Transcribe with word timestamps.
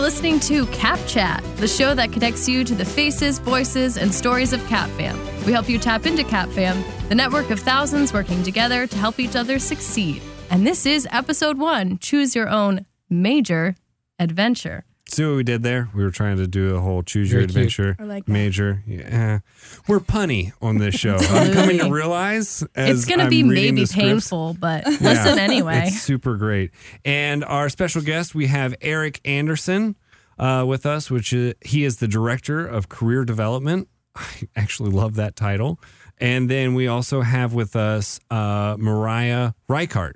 are 0.00 0.02
listening 0.02 0.40
to 0.40 0.64
Cap 0.68 0.98
Chat, 1.06 1.44
the 1.56 1.68
show 1.68 1.94
that 1.94 2.10
connects 2.10 2.48
you 2.48 2.64
to 2.64 2.74
the 2.74 2.84
faces, 2.86 3.38
voices, 3.38 3.98
and 3.98 4.12
stories 4.12 4.54
of 4.54 4.66
Cap 4.66 4.88
Fam. 4.90 5.18
We 5.44 5.52
help 5.52 5.68
you 5.68 5.78
tap 5.78 6.06
into 6.06 6.24
Cap 6.24 6.48
Fam, 6.50 6.82
the 7.10 7.14
network 7.14 7.50
of 7.50 7.60
thousands 7.60 8.10
working 8.10 8.42
together 8.42 8.86
to 8.86 8.96
help 8.96 9.20
each 9.20 9.36
other 9.36 9.58
succeed. 9.58 10.22
And 10.48 10.66
this 10.66 10.86
is 10.86 11.06
episode 11.10 11.58
one 11.58 11.98
Choose 11.98 12.34
Your 12.34 12.48
Own 12.48 12.86
Major 13.10 13.74
Adventure. 14.18 14.84
See 15.10 15.24
what 15.26 15.34
we 15.36 15.42
did 15.42 15.62
there? 15.64 15.88
We 15.94 16.04
were 16.04 16.10
trying 16.12 16.36
to 16.36 16.46
do 16.46 16.76
a 16.76 16.80
whole 16.80 17.02
choose 17.02 17.32
your 17.32 17.40
Very 17.40 17.48
cute. 17.48 17.56
adventure 17.78 17.96
I 17.98 18.04
like 18.04 18.26
that. 18.26 18.32
major. 18.32 18.82
Yeah. 18.86 19.40
We're 19.88 19.98
punny 20.00 20.52
on 20.62 20.78
this 20.78 20.94
show. 20.94 21.16
I'm 21.16 21.52
coming 21.52 21.78
to 21.78 21.90
realize 21.90 22.62
as 22.76 22.98
it's 23.00 23.04
going 23.06 23.18
to 23.18 23.24
I'm 23.24 23.30
be 23.30 23.42
reading 23.42 23.74
maybe 23.74 23.80
the 23.82 23.86
scripts- 23.88 24.06
painful, 24.08 24.56
but 24.60 24.86
listen 24.86 25.38
anyway. 25.38 25.84
It's 25.86 26.00
super 26.00 26.36
great. 26.36 26.70
And 27.04 27.44
our 27.44 27.68
special 27.68 28.02
guest, 28.02 28.34
we 28.36 28.46
have 28.46 28.74
Eric 28.80 29.20
Anderson 29.24 29.96
uh, 30.38 30.64
with 30.66 30.86
us, 30.86 31.10
which 31.10 31.32
is, 31.32 31.54
he 31.60 31.84
is 31.84 31.96
the 31.96 32.08
director 32.08 32.64
of 32.66 32.88
career 32.88 33.24
development. 33.24 33.88
I 34.14 34.24
actually 34.54 34.90
love 34.90 35.16
that 35.16 35.34
title. 35.34 35.80
And 36.18 36.48
then 36.48 36.74
we 36.74 36.86
also 36.86 37.22
have 37.22 37.52
with 37.52 37.74
us 37.74 38.20
uh, 38.30 38.76
Mariah 38.78 39.52
Reichart. 39.68 40.12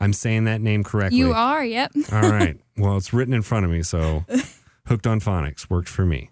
I'm 0.00 0.12
saying 0.12 0.44
that 0.44 0.60
name 0.60 0.84
correctly. 0.84 1.18
You 1.18 1.32
are, 1.32 1.64
yep. 1.64 1.92
All 2.12 2.20
right. 2.30 2.58
Well, 2.76 2.96
it's 2.96 3.12
written 3.12 3.34
in 3.34 3.42
front 3.42 3.64
of 3.64 3.70
me, 3.70 3.82
so 3.82 4.24
hooked 4.86 5.06
on 5.06 5.20
phonics 5.20 5.70
worked 5.70 5.88
for 5.88 6.04
me. 6.04 6.30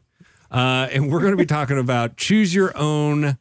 Uh, 0.50 0.88
and 0.92 1.10
we're 1.10 1.20
going 1.20 1.33
to 1.33 1.37
be 1.37 1.46
talking 1.46 1.78
about 1.78 2.16
choose 2.16 2.55
your 2.55 2.77
own 2.77 3.38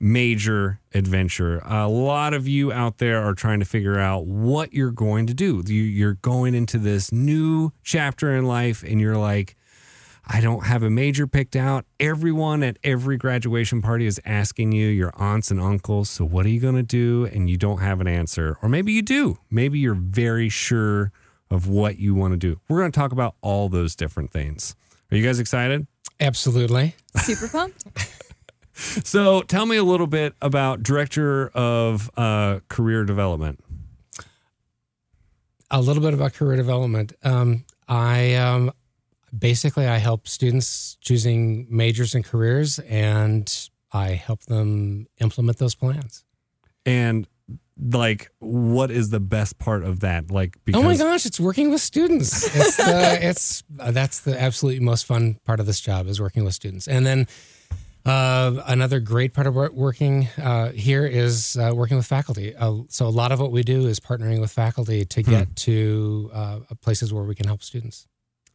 major 0.00 0.80
adventure. 0.92 1.62
A 1.64 1.86
lot 1.88 2.34
of 2.34 2.48
you 2.48 2.72
out 2.72 2.98
there 2.98 3.22
are 3.22 3.34
trying 3.34 3.60
to 3.60 3.64
figure 3.64 3.98
out 3.98 4.26
what 4.26 4.72
you're 4.72 4.90
going 4.90 5.26
to 5.28 5.34
do. 5.34 5.62
You, 5.64 5.82
you're 5.82 6.14
going 6.14 6.54
into 6.54 6.78
this 6.78 7.12
new 7.12 7.70
chapter 7.84 8.34
in 8.34 8.44
life, 8.44 8.82
and 8.82 9.00
you're 9.00 9.16
like, 9.16 9.56
I 10.26 10.40
don't 10.40 10.66
have 10.66 10.82
a 10.82 10.90
major 10.90 11.26
picked 11.26 11.54
out. 11.54 11.84
Everyone 12.00 12.62
at 12.62 12.78
every 12.82 13.16
graduation 13.16 13.80
party 13.80 14.06
is 14.06 14.20
asking 14.24 14.72
you, 14.72 14.88
your 14.88 15.12
aunts 15.16 15.50
and 15.50 15.60
uncles, 15.60 16.10
so 16.10 16.24
what 16.24 16.46
are 16.46 16.50
you 16.50 16.60
going 16.60 16.76
to 16.76 16.82
do? 16.82 17.28
And 17.32 17.48
you 17.48 17.56
don't 17.56 17.78
have 17.78 18.00
an 18.00 18.08
answer. 18.08 18.56
Or 18.62 18.68
maybe 18.68 18.92
you 18.92 19.02
do. 19.02 19.38
Maybe 19.50 19.78
you're 19.78 19.94
very 19.94 20.48
sure 20.48 21.12
of 21.52 21.68
what 21.68 21.98
you 21.98 22.14
want 22.14 22.32
to 22.32 22.38
do. 22.38 22.60
We're 22.68 22.78
going 22.78 22.92
to 22.92 22.98
talk 22.98 23.12
about 23.12 23.34
all 23.42 23.68
those 23.68 23.94
different 23.94 24.32
things. 24.32 24.74
Are 25.10 25.16
you 25.16 25.24
guys 25.24 25.38
excited? 25.38 25.86
Absolutely. 26.20 26.94
Super 27.16 27.48
pumped. 27.48 27.84
So 28.74 29.42
tell 29.42 29.66
me 29.66 29.76
a 29.76 29.84
little 29.84 30.06
bit 30.06 30.34
about 30.40 30.82
director 30.82 31.48
of 31.48 32.10
uh, 32.16 32.60
career 32.68 33.04
development. 33.04 33.60
A 35.70 35.80
little 35.80 36.02
bit 36.02 36.14
about 36.14 36.32
career 36.32 36.56
development. 36.56 37.12
Um, 37.22 37.64
I 37.86 38.34
um, 38.34 38.72
basically 39.36 39.86
I 39.86 39.98
help 39.98 40.26
students 40.26 40.96
choosing 41.00 41.66
majors 41.68 42.14
and 42.14 42.24
careers, 42.24 42.78
and 42.80 43.68
I 43.92 44.10
help 44.10 44.42
them 44.44 45.06
implement 45.20 45.58
those 45.58 45.74
plans. 45.74 46.24
And 46.84 47.26
like, 47.80 48.30
what 48.38 48.90
is 48.90 49.10
the 49.10 49.20
best 49.20 49.58
part 49.58 49.84
of 49.84 50.00
that? 50.00 50.30
Like, 50.30 50.58
because 50.64 50.80
oh 50.80 50.84
my 50.84 50.96
gosh, 50.96 51.26
it's 51.26 51.40
working 51.40 51.70
with 51.70 51.80
students. 51.80 52.44
It's 52.62 52.76
the, 52.76 53.18
it's 53.20 53.62
uh, 53.78 53.90
that's 53.90 54.20
the 54.20 54.40
absolutely 54.40 54.80
most 54.80 55.06
fun 55.06 55.38
part 55.44 55.60
of 55.60 55.66
this 55.66 55.80
job 55.80 56.06
is 56.06 56.20
working 56.20 56.44
with 56.44 56.54
students, 56.54 56.88
and 56.88 57.06
then. 57.06 57.26
Uh, 58.04 58.60
another 58.66 58.98
great 58.98 59.32
part 59.32 59.46
of 59.46 59.54
working 59.54 60.26
uh, 60.42 60.70
here 60.72 61.06
is 61.06 61.56
uh, 61.56 61.70
working 61.72 61.96
with 61.96 62.04
faculty. 62.04 62.52
Uh, 62.56 62.78
so 62.88 63.06
a 63.06 63.08
lot 63.08 63.30
of 63.30 63.38
what 63.38 63.52
we 63.52 63.62
do 63.62 63.86
is 63.86 64.00
partnering 64.00 64.40
with 64.40 64.50
faculty 64.50 65.04
to 65.04 65.22
get 65.22 65.54
to 65.54 66.28
uh, 66.34 66.58
places 66.80 67.12
where 67.12 67.22
we 67.22 67.36
can 67.36 67.46
help 67.46 67.62
students. 67.62 68.08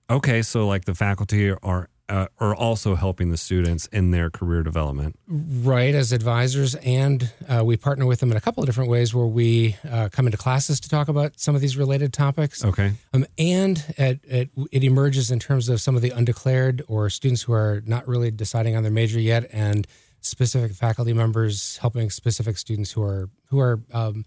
Okay, 0.09 0.41
so 0.41 0.67
like 0.67 0.83
the 0.83 0.93
faculty 0.93 1.49
are 1.49 1.87
uh, 2.09 2.27
are 2.39 2.55
also 2.55 2.95
helping 2.95 3.31
the 3.31 3.37
students 3.37 3.87
in 3.87 4.11
their 4.11 4.29
career 4.29 4.63
development. 4.63 5.17
Right, 5.27 5.93
as 5.93 6.11
advisors, 6.11 6.75
and 6.75 7.31
uh, 7.49 7.63
we 7.65 7.77
partner 7.77 8.05
with 8.05 8.19
them 8.19 8.31
in 8.31 8.37
a 8.37 8.41
couple 8.41 8.63
of 8.63 8.67
different 8.67 8.89
ways 8.89 9.13
where 9.13 9.25
we 9.25 9.75
uh, 9.89 10.09
come 10.11 10.25
into 10.25 10.37
classes 10.37 10.79
to 10.81 10.89
talk 10.89 11.07
about 11.07 11.39
some 11.39 11.55
of 11.55 11.61
these 11.61 11.77
related 11.77 12.13
topics. 12.13 12.63
Okay. 12.63 12.93
Um, 13.13 13.25
and 13.37 13.83
it, 13.97 14.19
it, 14.23 14.49
it 14.71 14.83
emerges 14.83 15.31
in 15.31 15.39
terms 15.39 15.69
of 15.69 15.81
some 15.81 15.95
of 15.95 16.01
the 16.01 16.11
undeclared 16.11 16.81
or 16.87 17.09
students 17.09 17.41
who 17.41 17.53
are 17.53 17.81
not 17.85 18.07
really 18.07 18.31
deciding 18.31 18.75
on 18.75 18.83
their 18.83 18.91
major 18.91 19.19
yet, 19.19 19.47
and 19.51 19.85
specific 20.21 20.73
faculty 20.73 21.13
members 21.13 21.77
helping 21.77 22.09
specific 22.09 22.57
students 22.57 22.91
who 22.91 23.01
are 23.01 23.29
who 23.49 23.59
are 23.59 23.81
um, 23.93 24.25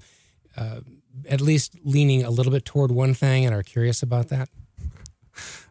uh, 0.57 0.81
at 1.29 1.41
least 1.41 1.77
leaning 1.85 2.23
a 2.23 2.31
little 2.31 2.53
bit 2.53 2.65
toward 2.65 2.91
one 2.91 3.15
thing 3.15 3.45
and 3.45 3.55
are 3.55 3.63
curious 3.63 4.03
about 4.03 4.29
that. 4.29 4.49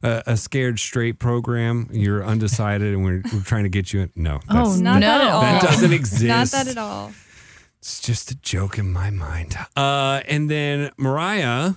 Uh, 0.01 0.21
a 0.25 0.37
scared 0.37 0.79
straight 0.79 1.19
program. 1.19 1.89
You're 1.91 2.23
undecided, 2.23 2.93
and 2.93 3.03
we're, 3.03 3.21
we're 3.33 3.41
trying 3.43 3.63
to 3.63 3.69
get 3.69 3.91
you 3.93 4.01
in. 4.01 4.11
No, 4.15 4.39
Oh, 4.49 4.75
Not 4.75 4.99
no. 4.99 5.07
that 5.07 5.21
at 5.21 5.27
all. 5.31 5.41
that 5.41 5.61
doesn't 5.61 5.93
exist. 5.93 6.23
Not 6.23 6.47
that 6.51 6.67
at 6.67 6.77
all. 6.77 7.11
It's 7.79 7.99
just 8.01 8.31
a 8.31 8.35
joke 8.35 8.77
in 8.77 8.91
my 8.91 9.09
mind. 9.09 9.55
Uh, 9.75 10.21
and 10.27 10.49
then 10.49 10.91
Mariah, 10.97 11.73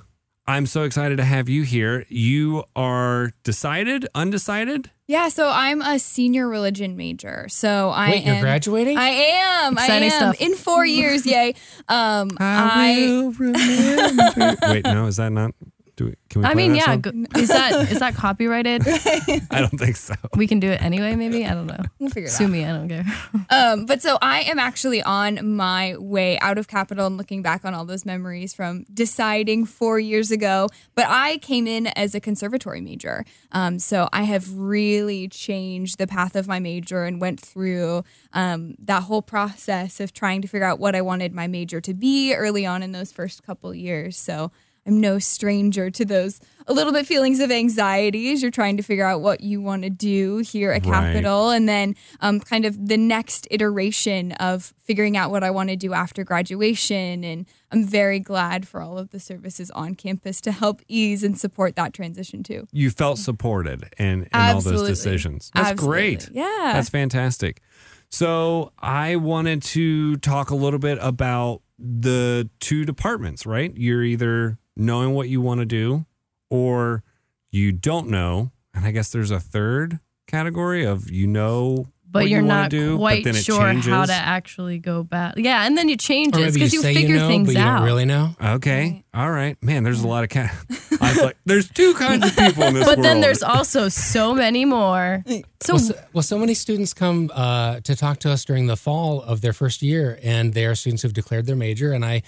I'm 0.46 0.66
so 0.66 0.82
excited 0.82 1.16
to 1.18 1.24
have 1.24 1.48
you 1.48 1.62
here. 1.62 2.04
You 2.08 2.64
are 2.74 3.30
decided, 3.44 4.06
undecided. 4.14 4.90
Yeah, 5.06 5.28
so 5.28 5.48
I'm 5.48 5.80
a 5.82 5.98
senior 5.98 6.48
religion 6.48 6.96
major. 6.96 7.46
So 7.48 7.90
I 7.90 8.10
Wait, 8.10 8.26
am 8.26 8.34
you're 8.34 8.42
graduating? 8.42 8.96
I 8.98 9.08
am. 9.08 9.74
Exciting 9.74 10.10
I 10.10 10.14
am 10.14 10.34
stuff. 10.34 10.40
in 10.40 10.54
four 10.56 10.84
years. 10.86 11.24
Yay! 11.26 11.54
Um, 11.88 12.30
I, 12.40 12.96
will 13.10 13.32
remember. 13.32 14.56
Wait, 14.68 14.84
no, 14.84 15.06
is 15.06 15.16
that 15.16 15.30
not? 15.32 15.52
Do 15.96 16.06
we, 16.06 16.14
can 16.30 16.40
we? 16.40 16.46
I 16.46 16.52
play 16.54 16.68
mean, 16.68 16.72
that 16.72 16.78
yeah. 16.78 16.84
song? 16.86 17.00
Go, 17.00 17.10
is 17.38 17.48
that 17.48 17.92
is 17.92 17.98
that 17.98 18.14
copyrighted? 18.14 18.82
I 19.50 19.60
don't 19.60 19.78
think 19.78 19.96
so. 19.96 20.14
We 20.36 20.46
can 20.46 20.58
do 20.58 20.70
it 20.70 20.82
anyway. 20.82 21.14
Maybe 21.16 21.44
I 21.44 21.52
don't 21.52 21.66
know. 21.66 21.82
we'll 21.98 22.08
figure 22.08 22.28
it 22.28 22.32
Sue 22.32 22.44
out. 22.44 22.50
me. 22.50 22.64
I 22.64 22.72
don't 22.72 22.88
care. 22.88 23.04
Um, 23.50 23.84
but 23.84 24.00
so 24.00 24.16
I 24.22 24.42
am 24.42 24.58
actually 24.58 25.02
on 25.02 25.56
my 25.56 25.94
way 25.98 26.38
out 26.38 26.56
of 26.56 26.68
Capital 26.68 27.06
and 27.06 27.18
looking 27.18 27.42
back 27.42 27.66
on 27.66 27.74
all 27.74 27.84
those 27.84 28.06
memories 28.06 28.54
from 28.54 28.84
deciding 28.92 29.66
four 29.66 29.98
years 30.00 30.30
ago. 30.30 30.68
But 30.94 31.06
I 31.08 31.36
came 31.38 31.66
in 31.66 31.88
as 31.88 32.14
a 32.14 32.20
conservatory 32.20 32.80
major. 32.80 33.26
Um, 33.50 33.78
so 33.78 34.08
I 34.12 34.22
have 34.22 34.56
really 34.56 35.28
changed 35.28 35.98
the 35.98 36.06
path 36.06 36.34
of 36.34 36.48
my 36.48 36.60
major 36.60 37.04
and 37.04 37.20
went 37.20 37.40
through 37.40 38.04
um, 38.32 38.74
that 38.78 39.02
whole 39.02 39.22
process 39.22 40.00
of 40.00 40.14
trying 40.14 40.40
to 40.42 40.48
figure 40.48 40.66
out 40.66 40.78
what 40.78 40.94
I 40.94 41.02
wanted 41.02 41.34
my 41.34 41.46
major 41.46 41.80
to 41.82 41.92
be 41.92 42.34
early 42.34 42.64
on 42.64 42.82
in 42.82 42.92
those 42.92 43.12
first 43.12 43.42
couple 43.42 43.74
years. 43.74 44.16
So 44.16 44.50
I'm 44.86 45.00
no 45.00 45.18
stranger 45.18 45.90
to 45.90 46.04
those 46.04 46.40
a 46.66 46.72
little 46.72 46.92
bit 46.92 47.06
feelings 47.06 47.40
of 47.40 47.50
anxiety 47.50 48.32
as 48.32 48.42
you're 48.42 48.50
trying 48.50 48.76
to 48.76 48.82
figure 48.82 49.04
out 49.04 49.20
what 49.20 49.40
you 49.40 49.60
want 49.60 49.82
to 49.82 49.90
do 49.90 50.38
here 50.38 50.70
at 50.70 50.84
Right. 50.84 51.12
Capital 51.12 51.50
and 51.50 51.68
then 51.68 51.94
um, 52.20 52.40
kind 52.40 52.64
of 52.64 52.88
the 52.88 52.96
next 52.96 53.46
iteration 53.50 54.32
of 54.32 54.74
figuring 54.82 55.16
out 55.16 55.30
what 55.30 55.44
I 55.44 55.50
want 55.50 55.70
to 55.70 55.76
do 55.76 55.92
after 55.92 56.24
graduation. 56.24 57.24
And 57.24 57.46
I'm 57.70 57.84
very 57.84 58.18
glad 58.20 58.66
for 58.66 58.80
all 58.80 58.98
of 58.98 59.10
the 59.10 59.20
services 59.20 59.70
on 59.72 59.94
campus 59.94 60.40
to 60.42 60.52
help 60.52 60.82
ease 60.88 61.22
and 61.22 61.38
support 61.38 61.76
that 61.76 61.92
transition 61.92 62.42
too. 62.42 62.66
You 62.72 62.90
felt 62.90 63.18
supported 63.18 63.92
in, 63.98 64.22
in 64.22 64.28
all 64.32 64.60
those 64.60 64.88
decisions. 64.88 65.50
That's 65.54 65.70
Absolutely. 65.70 66.16
great. 66.16 66.28
Yeah. 66.32 66.72
That's 66.74 66.88
fantastic. 66.88 67.60
So 68.08 68.72
I 68.78 69.16
wanted 69.16 69.62
to 69.62 70.16
talk 70.18 70.50
a 70.50 70.54
little 70.54 70.78
bit 70.78 70.98
about 71.00 71.62
the 71.78 72.50
two 72.60 72.84
departments, 72.84 73.46
right? 73.46 73.72
You're 73.74 74.04
either 74.04 74.58
knowing 74.76 75.14
what 75.14 75.28
you 75.28 75.40
want 75.40 75.60
to 75.60 75.66
do 75.66 76.06
or 76.50 77.02
you 77.50 77.72
don't 77.72 78.08
know. 78.08 78.50
And 78.74 78.84
I 78.86 78.90
guess 78.90 79.10
there's 79.10 79.30
a 79.30 79.40
third 79.40 80.00
category 80.26 80.84
of 80.84 81.10
you 81.10 81.26
know 81.26 81.88
But 82.10 82.20
what 82.22 82.30
you're 82.30 82.40
you 82.40 82.46
not 82.46 82.70
do, 82.70 82.96
quite 82.96 83.22
but 83.22 83.32
then 83.32 83.36
it 83.38 83.44
sure 83.44 83.72
how 83.74 84.06
to 84.06 84.12
actually 84.12 84.78
go 84.78 85.02
back. 85.02 85.34
Yeah, 85.36 85.66
and 85.66 85.76
then 85.76 85.88
you 85.90 85.96
change 85.98 86.34
Or 86.34 86.40
it 86.40 86.54
because 86.54 86.72
you, 86.72 86.78
you, 86.78 86.82
say 86.82 86.94
figure 86.94 87.16
you 87.16 87.20
know, 87.20 87.28
things 87.28 87.48
but 87.48 87.54
you 87.56 87.60
out. 87.60 87.78
don't 87.78 87.84
really 87.86 88.06
know. 88.06 88.34
Okay. 88.42 89.04
All 89.12 89.30
right. 89.30 89.62
Man, 89.62 89.82
there's 89.84 90.02
a 90.02 90.08
lot 90.08 90.24
of 90.24 90.30
cat. 90.30 90.54
I 91.00 91.12
was 91.12 91.22
like, 91.22 91.36
there's 91.44 91.68
two 91.68 91.92
kinds 91.94 92.24
of 92.26 92.34
people 92.34 92.62
in 92.64 92.74
this 92.74 92.84
but 92.86 92.96
world. 92.98 93.04
then 93.04 93.20
there's 93.20 93.42
also 93.42 93.88
so 93.88 94.34
many 94.34 94.64
more. 94.64 95.22
So 95.62 95.74
Well 95.74 95.82
so, 95.82 95.94
well, 96.12 96.22
so 96.22 96.38
many 96.38 96.54
students 96.54 96.92
come 96.92 97.30
uh, 97.32 97.78
to 97.82 97.94
talk 97.94 98.18
to 98.20 98.30
us 98.32 98.44
during 98.44 98.66
the 98.66 98.76
fall 98.76 99.22
of 99.22 99.42
their 99.42 99.52
first 99.52 99.80
year, 99.80 100.18
and 100.20 100.54
they 100.54 100.66
are 100.66 100.74
students 100.74 101.02
who've 101.02 101.12
declared 101.12 101.46
their 101.46 101.54
major. 101.54 101.92
And 101.92 102.04
I, 102.04 102.22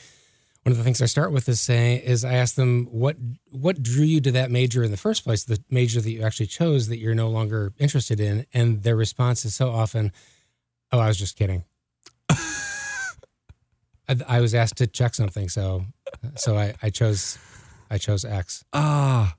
one 0.64 0.72
of 0.72 0.78
the 0.78 0.84
things 0.84 1.02
I 1.02 1.06
start 1.06 1.30
with 1.30 1.46
is 1.48 1.60
saying 1.60 2.00
is 2.00 2.24
I 2.24 2.34
ask 2.34 2.54
them 2.54 2.86
what 2.90 3.16
what 3.50 3.82
drew 3.82 4.04
you 4.04 4.20
to 4.22 4.32
that 4.32 4.50
major 4.50 4.82
in 4.82 4.90
the 4.90 4.96
first 4.96 5.22
place, 5.22 5.44
the 5.44 5.62
major 5.70 6.00
that 6.00 6.10
you 6.10 6.22
actually 6.22 6.46
chose 6.46 6.88
that 6.88 6.98
you're 6.98 7.14
no 7.14 7.28
longer 7.28 7.74
interested 7.78 8.18
in, 8.18 8.46
and 8.54 8.82
their 8.82 8.96
response 8.96 9.44
is 9.44 9.54
so 9.54 9.70
often, 9.70 10.10
"Oh, 10.90 10.98
I 10.98 11.08
was 11.08 11.18
just 11.18 11.36
kidding." 11.36 11.64
I, 12.30 14.16
I 14.26 14.40
was 14.40 14.54
asked 14.54 14.76
to 14.78 14.86
check 14.86 15.14
something, 15.14 15.50
so 15.50 15.84
so 16.36 16.56
I, 16.56 16.74
I 16.82 16.88
chose 16.88 17.38
I 17.90 17.98
chose 17.98 18.24
X. 18.24 18.64
Ah. 18.72 19.36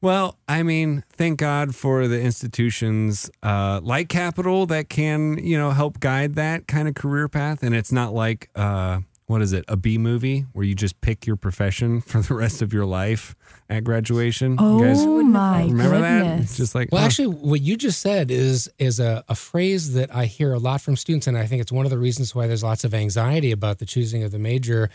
Well, 0.00 0.38
I 0.46 0.62
mean, 0.62 1.02
thank 1.10 1.40
God 1.40 1.74
for 1.74 2.06
the 2.06 2.20
institutions 2.20 3.30
uh, 3.42 3.80
like 3.82 4.08
Capital 4.08 4.64
that 4.66 4.88
can, 4.88 5.38
you 5.38 5.58
know, 5.58 5.70
help 5.70 5.98
guide 5.98 6.36
that 6.36 6.68
kind 6.68 6.86
of 6.86 6.94
career 6.94 7.26
path. 7.26 7.64
And 7.64 7.74
it's 7.74 7.90
not 7.90 8.14
like 8.14 8.48
uh, 8.54 9.00
what 9.28 9.42
is 9.42 9.52
it? 9.52 9.64
A 9.68 9.76
B 9.76 9.98
movie 9.98 10.46
where 10.52 10.64
you 10.64 10.74
just 10.74 11.00
pick 11.02 11.26
your 11.26 11.36
profession 11.36 12.00
for 12.00 12.20
the 12.20 12.34
rest 12.34 12.62
of 12.62 12.72
your 12.72 12.86
life 12.86 13.36
at 13.68 13.84
graduation. 13.84 14.56
Oh 14.58 14.78
you 14.78 14.86
guys 14.86 15.00
oh 15.00 15.20
oh 15.20 15.22
my 15.22 15.64
remember 15.64 16.00
that? 16.00 16.40
It's 16.40 16.56
just 16.56 16.74
like 16.74 16.88
Well, 16.90 17.02
oh, 17.02 17.04
actually, 17.04 17.28
what 17.28 17.60
you 17.60 17.76
just 17.76 18.00
said 18.00 18.30
is 18.30 18.70
is 18.78 18.98
a, 18.98 19.22
a 19.28 19.34
phrase 19.34 19.92
that 19.92 20.12
I 20.14 20.24
hear 20.24 20.52
a 20.52 20.58
lot 20.58 20.80
from 20.80 20.96
students, 20.96 21.26
and 21.26 21.36
I 21.36 21.46
think 21.46 21.60
it's 21.60 21.70
one 21.70 21.84
of 21.84 21.90
the 21.90 21.98
reasons 21.98 22.34
why 22.34 22.46
there's 22.46 22.64
lots 22.64 22.84
of 22.84 22.94
anxiety 22.94 23.52
about 23.52 23.78
the 23.78 23.86
choosing 23.86 24.22
of 24.22 24.32
the 24.32 24.38
major 24.38 24.90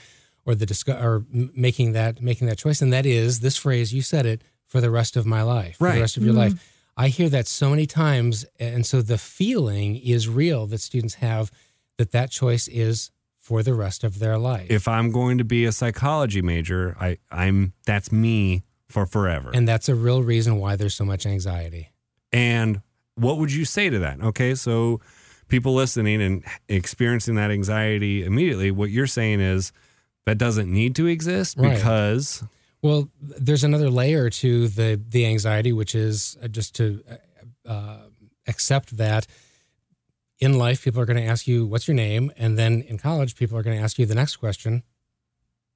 or 0.46 0.56
the 0.56 0.66
discuss 0.66 1.02
or 1.02 1.24
making 1.32 1.94
that 1.94 2.22
making 2.22 2.48
that 2.48 2.58
choice. 2.58 2.82
And 2.82 2.92
that 2.92 3.06
is 3.06 3.40
this 3.42 3.56
phrase. 3.56 3.94
You 3.94 4.02
said 4.02 4.26
it 4.26 4.42
for 4.66 4.82
the 4.82 4.90
rest 4.90 5.16
of 5.16 5.28
my 5.28 5.44
life, 5.44 5.78
for 5.78 5.92
the 5.92 6.02
rest 6.02 6.18
of 6.18 6.24
your 6.24 6.34
life. 6.34 6.54
Mm-hmm. 6.54 6.70
I 6.96 7.08
hear 7.08 7.30
that 7.30 7.48
so 7.48 7.70
many 7.70 7.86
times, 7.86 8.46
and 8.60 8.86
so 8.86 9.02
the 9.02 9.18
feeling 9.18 9.96
is 9.96 10.28
real 10.28 10.66
that 10.68 10.80
students 10.80 11.16
have 11.16 11.52
that 11.98 12.12
that 12.12 12.32
choice 12.32 12.68
is 12.68 13.12
for 13.44 13.62
the 13.62 13.74
rest 13.74 14.04
of 14.06 14.20
their 14.20 14.38
life. 14.38 14.68
if 14.72 14.88
I'm 14.88 15.12
going 15.12 15.38
to 15.38 15.44
be 15.44 15.66
a 15.66 15.72
psychology 15.72 16.42
major, 16.42 16.96
I 17.00 17.18
I'm 17.30 17.74
that's 17.86 18.10
me 18.12 18.64
for 18.90 19.06
forever. 19.06 19.52
and 19.54 19.68
that's 19.68 19.90
a 19.90 19.96
real 19.96 20.24
reason 20.24 20.58
why 20.58 20.76
there's 20.78 20.96
so 20.96 21.04
much 21.06 21.26
anxiety. 21.26 21.90
And 22.32 22.82
what 23.16 23.38
would 23.40 23.52
you 23.52 23.66
say 23.66 23.90
to 23.90 24.00
that? 24.00 24.22
Okay, 24.22 24.56
so 24.56 25.02
people 25.50 25.74
listening 25.76 26.22
and 26.22 26.44
experiencing 26.70 27.36
that 27.36 27.52
anxiety 27.52 28.24
immediately, 28.24 28.72
what 28.72 28.90
you're 28.90 29.08
saying 29.20 29.42
is 29.42 29.72
that 30.26 30.38
doesn't 30.38 30.72
need 30.72 30.96
to 30.96 31.06
exist 31.08 31.58
Right. 31.58 31.76
because 31.76 32.44
Well, 32.82 33.10
there's 33.22 33.64
another 33.66 33.90
layer 33.90 34.30
to 34.30 34.68
the 34.70 34.90
the 35.16 35.26
anxiety, 35.26 35.74
which 35.74 35.94
is 35.96 36.38
uh, 36.42 36.48
just 36.48 36.76
to 36.76 37.04
uh, 37.68 37.98
accept 38.48 38.96
that 38.98 39.28
in 40.44 40.58
life, 40.58 40.84
people 40.84 41.02
are 41.02 41.06
going 41.06 41.22
to 41.26 41.30
ask 41.34 41.48
you, 41.48 41.66
"What's 41.66 41.88
your 41.88 41.96
name?" 41.96 42.32
and 42.38 42.58
then 42.58 42.82
in 42.82 42.98
college, 42.98 43.36
people 43.36 43.58
are 43.58 43.64
going 43.64 43.78
to 43.78 43.84
ask 43.84 43.98
you 44.00 44.06
the 44.06 44.16
next 44.16 44.38
question, 44.38 44.84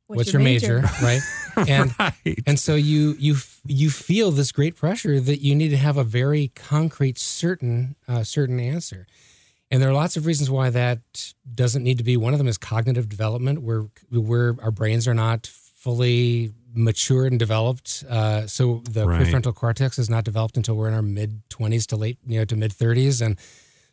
"What's, 0.07 0.33
your, 0.33 0.41
major?" 0.41 0.81
right? 1.01 1.21
And 1.67 1.93
right. 1.99 2.39
and 2.45 2.59
so 2.59 2.75
you 2.75 3.15
you 3.19 3.35
you 3.65 3.89
feel 3.89 4.31
this 4.31 4.51
great 4.51 4.75
pressure 4.75 5.19
that 5.19 5.39
you 5.41 5.55
need 5.55 5.69
to 5.69 5.77
have 5.77 5.97
a 5.97 6.03
very 6.03 6.51
concrete, 6.55 7.17
certain 7.17 7.95
uh, 8.07 8.23
certain 8.23 8.59
answer. 8.59 9.07
And 9.69 9.81
there 9.81 9.89
are 9.89 9.93
lots 9.93 10.15
of 10.15 10.25
reasons 10.25 10.49
why 10.49 10.69
that 10.69 10.99
doesn't 11.53 11.83
need 11.83 11.97
to 11.97 12.03
be. 12.03 12.15
One 12.15 12.33
of 12.33 12.37
them 12.37 12.47
is 12.47 12.57
cognitive 12.57 13.09
development, 13.09 13.61
where 13.63 13.85
where 14.11 14.55
our 14.61 14.71
brains 14.71 15.07
are 15.07 15.13
not 15.13 15.47
fully 15.47 16.53
matured 16.73 17.31
and 17.31 17.39
developed. 17.39 18.03
Uh, 18.07 18.45
so 18.47 18.81
the 18.89 19.05
Right. 19.05 19.21
prefrontal 19.21 19.53
cortex 19.53 19.97
is 19.99 20.09
not 20.09 20.23
developed 20.23 20.57
until 20.57 20.75
we're 20.75 20.87
in 20.87 20.93
our 20.93 21.01
mid 21.01 21.41
twenties 21.49 21.85
to 21.87 21.95
late, 21.97 22.17
you 22.25 22.39
know, 22.39 22.45
to 22.45 22.55
mid 22.55 22.71
thirties, 22.71 23.19
and 23.21 23.37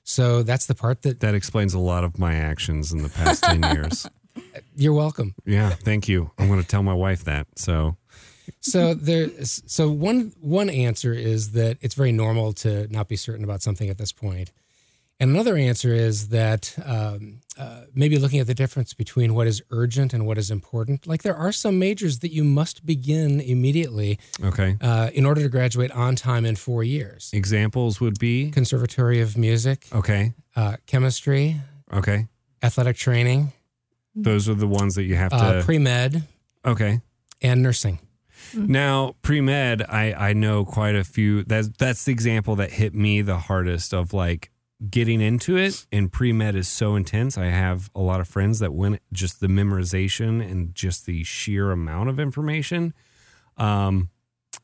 so 0.05 0.43
that's 0.43 0.67
the 0.67 0.75
part 0.75 1.03
that 1.03 1.21
that 1.21 1.35
explains 1.35 1.75
a 1.75 1.79
lot 1.79 2.05
of 2.05 2.19
my 2.19 2.35
actions 2.35 2.93
in 2.93 3.03
the 3.03 3.09
past 3.09 3.43
10 3.43 3.62
years. 3.75 4.06
you're 4.77 4.93
welcome. 4.95 5.35
Yeah, 5.45 5.71
thank 5.71 6.09
you. 6.09 6.31
I'm 6.39 6.49
going 6.49 6.61
to 6.61 6.67
tell 6.67 6.83
my 6.83 6.95
wife 6.95 7.25
that. 7.25 7.47
So, 7.56 7.97
So 8.61 8.95
there, 8.95 9.29
so 9.45 9.91
one 9.91 10.33
one 10.41 10.69
answer 10.71 11.12
is 11.15 11.53
that 11.53 11.79
it's 11.81 11.95
very 11.95 12.12
normal 12.12 12.53
to 12.55 12.87
not 12.93 13.09
be 13.09 13.17
certain 13.17 13.45
about 13.45 13.62
something 13.62 13.89
at 13.89 13.99
this 13.99 14.12
point, 14.12 14.53
and 15.20 15.31
another 15.31 15.56
answer 15.56 15.93
is 15.94 16.28
that 16.28 16.75
um, 16.84 17.40
uh, 17.58 17.82
maybe 17.94 18.19
looking 18.19 18.40
at 18.40 18.46
the 18.46 18.55
difference 18.55 18.94
between 18.94 19.34
what 19.34 19.46
is 19.46 19.62
urgent 19.70 20.12
and 20.12 20.26
what 20.26 20.38
is 20.38 20.50
important. 20.50 21.06
Like 21.06 21.22
there 21.22 21.37
are 21.37 21.52
some 21.52 21.78
majors 21.78 22.19
that 22.19 22.32
you 22.32 22.43
must 22.44 22.84
begin 22.84 23.40
immediately 23.40 24.19
okay. 24.43 24.76
uh, 24.81 25.11
in 25.14 25.25
order 25.25 25.40
to 25.43 25.49
graduate 25.49 25.93
on 25.93 26.16
time 26.16 26.44
in 26.44 26.56
four 26.56 26.82
years. 26.82 27.31
Examples 27.32 28.00
would 28.00 28.19
be 28.19 28.50
Conservatory 28.50 29.20
of 29.20 29.37
Music, 29.37 29.87
okay. 29.93 30.32
uh, 30.56 30.76
chemistry, 30.87 31.56
Okay. 31.93 32.26
athletic 32.62 32.96
training, 32.96 33.52
Those 34.16 34.49
are 34.49 34.55
the 34.55 34.66
ones 34.69 34.94
that 34.96 35.05
you 35.05 35.14
have 35.16 35.32
uh, 35.32 35.55
to. 35.55 35.62
pre 35.64 35.78
med, 35.78 36.25
okay. 36.64 37.00
and 37.40 37.62
nursing. 37.62 37.99
Now, 38.52 39.14
pre 39.22 39.40
med, 39.40 39.82
I 39.82 40.31
I 40.31 40.32
know 40.34 40.64
quite 40.64 40.94
a 40.94 41.05
few. 41.05 41.44
That's 41.44 41.69
that's 41.78 42.05
the 42.05 42.12
example 42.12 42.56
that 42.56 42.70
hit 42.72 42.94
me 42.94 43.22
the 43.22 43.38
hardest 43.38 43.93
of 43.94 44.12
like 44.12 44.50
getting 44.91 45.21
into 45.21 45.56
it. 45.56 45.87
And 45.93 46.11
pre 46.12 46.32
med 46.32 46.55
is 46.55 46.69
so 46.69 46.97
intense. 46.97 47.38
I 47.38 47.47
have 47.47 47.91
a 47.94 48.00
lot 48.00 48.21
of 48.21 48.29
friends 48.29 48.59
that 48.59 48.73
went 48.75 49.00
just 49.12 49.41
the 49.41 49.47
memorization 49.47 50.41
and 50.41 50.75
just 50.75 51.06
the 51.06 51.23
sheer 51.25 51.71
amount 51.71 52.09
of 52.09 52.19
information, 52.21 52.93
um, 53.56 54.11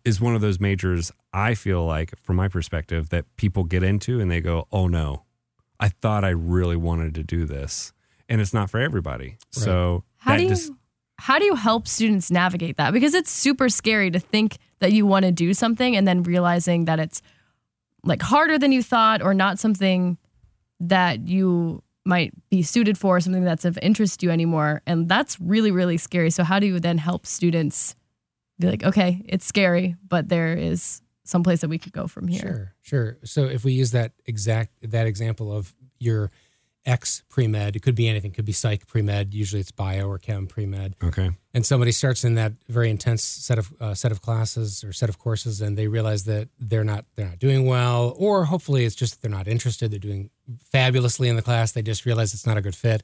is 0.05 0.21
one 0.21 0.35
of 0.35 0.41
those 0.41 0.61
majors. 0.61 1.13
I 1.33 1.55
feel 1.55 1.85
like, 1.85 2.13
from 2.19 2.37
my 2.37 2.49
perspective, 2.49 3.11
that 3.11 3.25
people 3.37 3.65
get 3.65 3.83
into 3.83 4.21
and 4.21 4.31
they 4.31 4.41
go, 4.41 4.67
"Oh 4.73 4.89
no, 4.89 5.25
I 5.79 5.89
thought 5.89 6.25
I 6.25 6.31
really 6.31 6.77
wanted 6.77 7.15
to 7.17 7.23
do 7.23 7.45
this," 7.45 7.93
and 8.29 8.41
it's 8.41 8.53
not 8.55 8.71
for 8.71 8.81
everybody. 8.81 9.37
So 9.51 10.05
How 10.19 10.37
do 10.37 10.43
you 10.43 10.49
just- 10.51 10.73
how 11.19 11.39
do 11.39 11.45
you 11.45 11.55
help 11.55 11.87
students 11.87 12.31
navigate 12.31 12.79
that? 12.79 12.93
Because 12.93 13.13
it's 13.15 13.31
super 13.31 13.69
scary 13.69 14.11
to 14.11 14.19
think 14.19 14.57
that 14.79 14.93
you 14.93 15.05
want 15.05 15.27
to 15.27 15.33
do 15.33 15.53
something 15.53 15.95
and 15.95 16.09
then 16.09 16.23
realizing 16.23 16.87
that 16.87 16.99
it's 16.99 17.21
like 18.05 18.23
harder 18.23 18.59
than 18.59 18.73
you 18.73 18.83
thought 18.83 19.23
or 19.23 19.35
not 19.35 19.59
something 19.59 20.19
that 20.81 21.29
you 21.29 21.83
might 22.05 22.33
be 22.49 22.63
suited 22.63 22.97
for, 22.97 23.21
something 23.21 23.45
that's 23.45 23.65
of 23.65 23.79
interest 23.83 24.21
to 24.21 24.27
you 24.27 24.33
anymore. 24.33 24.83
And 24.87 25.09
that's 25.09 25.39
really, 25.41 25.71
really 25.71 25.99
scary. 25.99 26.31
So 26.31 26.45
how 26.45 26.59
do 26.59 26.67
you 26.67 26.81
then 26.81 26.99
help 26.99 27.27
students 27.27 27.95
be 28.59 28.69
like, 28.69 28.85
okay, 28.85 29.23
it's 29.27 29.45
scary, 29.45 29.97
but 30.07 30.29
there 30.29 30.55
is 30.55 31.03
some 31.25 31.43
place 31.43 31.61
that 31.61 31.69
we 31.69 31.79
could 31.79 31.93
go 31.93 32.07
from 32.07 32.27
here. 32.29 32.75
Sure, 32.83 33.17
sure. 33.17 33.19
So 33.25 33.45
if 33.45 33.65
we 33.65 33.73
use 33.73 33.93
that 33.93 34.13
exact 34.27 34.91
that 34.91 35.07
example 35.07 35.53
of 35.53 35.75
your 35.99 36.31
ex 36.87 37.23
pre 37.29 37.47
med, 37.47 37.77
it 37.77 37.83
could 37.83 37.95
be 37.95 38.09
anything. 38.09 38.31
It 38.33 38.35
could 38.35 38.45
be 38.47 38.53
psych 38.53 38.87
pre 38.87 39.03
med. 39.03 39.35
Usually 39.35 39.61
it's 39.61 39.71
bio 39.71 40.09
or 40.09 40.19
chem 40.19 40.47
pre 40.47 40.67
med. 40.67 40.97
okay, 41.03 41.31
And 41.53 41.67
somebody 41.67 41.93
starts 41.93 42.25
in 42.25 42.35
that 42.37 42.53
very 42.69 42.91
intense 42.91 43.23
set 43.23 43.59
of 43.59 43.73
uh, 43.81 43.95
set 43.95 44.13
of 44.13 44.23
classes 44.23 44.83
or 44.83 44.93
set 44.93 45.09
of 45.09 45.19
courses, 45.19 45.61
and 45.61 45.77
they 45.77 45.89
realize 45.89 46.25
that 46.25 46.49
they're 46.59 46.85
not 46.85 47.05
they're 47.17 47.29
not 47.29 47.39
doing 47.39 47.67
well, 47.67 48.15
or 48.17 48.45
hopefully 48.47 48.85
it's 48.85 48.95
just 48.95 49.21
they're 49.23 49.31
not 49.31 49.47
interested. 49.47 49.91
They're 49.91 49.99
doing 49.99 50.31
fabulously 50.73 51.29
in 51.29 51.37
the 51.37 51.43
class. 51.43 51.73
They 51.73 51.83
just 51.83 52.07
realize 52.07 52.33
it's 52.35 52.47
not 52.47 52.57
a 52.57 52.63
good 52.63 52.77
fit, 52.77 53.03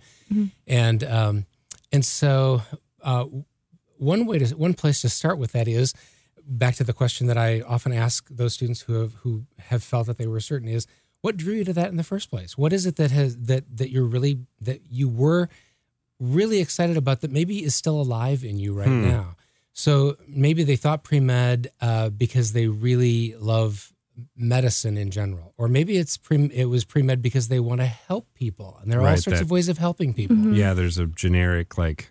and 0.66 1.04
um, 1.04 1.46
and 1.92 2.04
so 2.04 2.62
uh, 3.02 3.26
one 3.98 4.26
way 4.26 4.38
to 4.38 4.54
one 4.56 4.74
place 4.74 5.00
to 5.02 5.08
start 5.08 5.38
with 5.38 5.52
that 5.52 5.68
is 5.68 5.92
back 6.48 6.76
to 6.76 6.84
the 6.84 6.92
question 6.92 7.26
that 7.26 7.36
I 7.38 7.60
often 7.62 7.92
ask 7.92 8.28
those 8.30 8.54
students 8.54 8.82
who 8.82 8.94
have 9.00 9.14
who 9.22 9.44
have 9.58 9.82
felt 9.82 10.06
that 10.06 10.16
they 10.16 10.26
were 10.26 10.40
certain 10.40 10.68
is 10.68 10.86
what 11.22 11.36
drew 11.36 11.54
you 11.54 11.64
to 11.64 11.72
that 11.72 11.88
in 11.90 11.96
the 11.96 12.04
first 12.04 12.30
place? 12.30 12.56
What 12.56 12.72
is 12.72 12.86
it 12.86 12.96
that 12.96 13.10
has 13.10 13.36
that 13.46 13.64
that 13.78 13.90
you're 13.90 14.04
really 14.04 14.38
that 14.60 14.80
you 14.90 15.08
were 15.08 15.48
really 16.20 16.60
excited 16.60 16.96
about 16.96 17.20
that 17.20 17.30
maybe 17.30 17.62
is 17.64 17.74
still 17.74 18.00
alive 18.00 18.44
in 18.44 18.58
you 18.58 18.72
right 18.74 18.88
now? 18.88 19.36
So 19.72 20.16
maybe 20.26 20.62
they 20.64 20.76
thought 20.76 21.02
pre 21.02 21.20
med 21.20 21.68
uh, 21.80 22.08
because 22.10 22.52
they 22.52 22.66
really 22.66 23.34
love 23.38 23.92
medicine 24.34 24.96
in 24.96 25.10
general, 25.10 25.52
or 25.58 25.68
maybe 25.68 25.98
it's 25.98 26.16
pre 26.16 26.46
it 26.54 26.66
was 26.66 26.84
pre 26.86 27.02
med 27.02 27.20
because 27.20 27.48
they 27.48 27.60
want 27.60 27.80
to 27.82 27.86
help 27.86 28.32
people, 28.34 28.78
and 28.80 28.90
there 28.90 29.00
are 29.02 29.08
all 29.08 29.16
sorts 29.18 29.38
that- 29.40 29.42
of 29.42 29.50
ways 29.50 29.68
of 29.68 29.76
helping 29.78 30.14
people. 30.14 30.36
Yeah, 30.54 30.72
there's 30.74 30.96
a 30.98 31.06
generic 31.06 31.76
like 31.76 32.10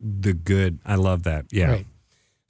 the 0.00 0.32
good. 0.34 0.80
I 0.84 0.96
love 0.96 1.22
that. 1.22 1.46
Yeah. 1.52 1.70
Right. 1.70 1.86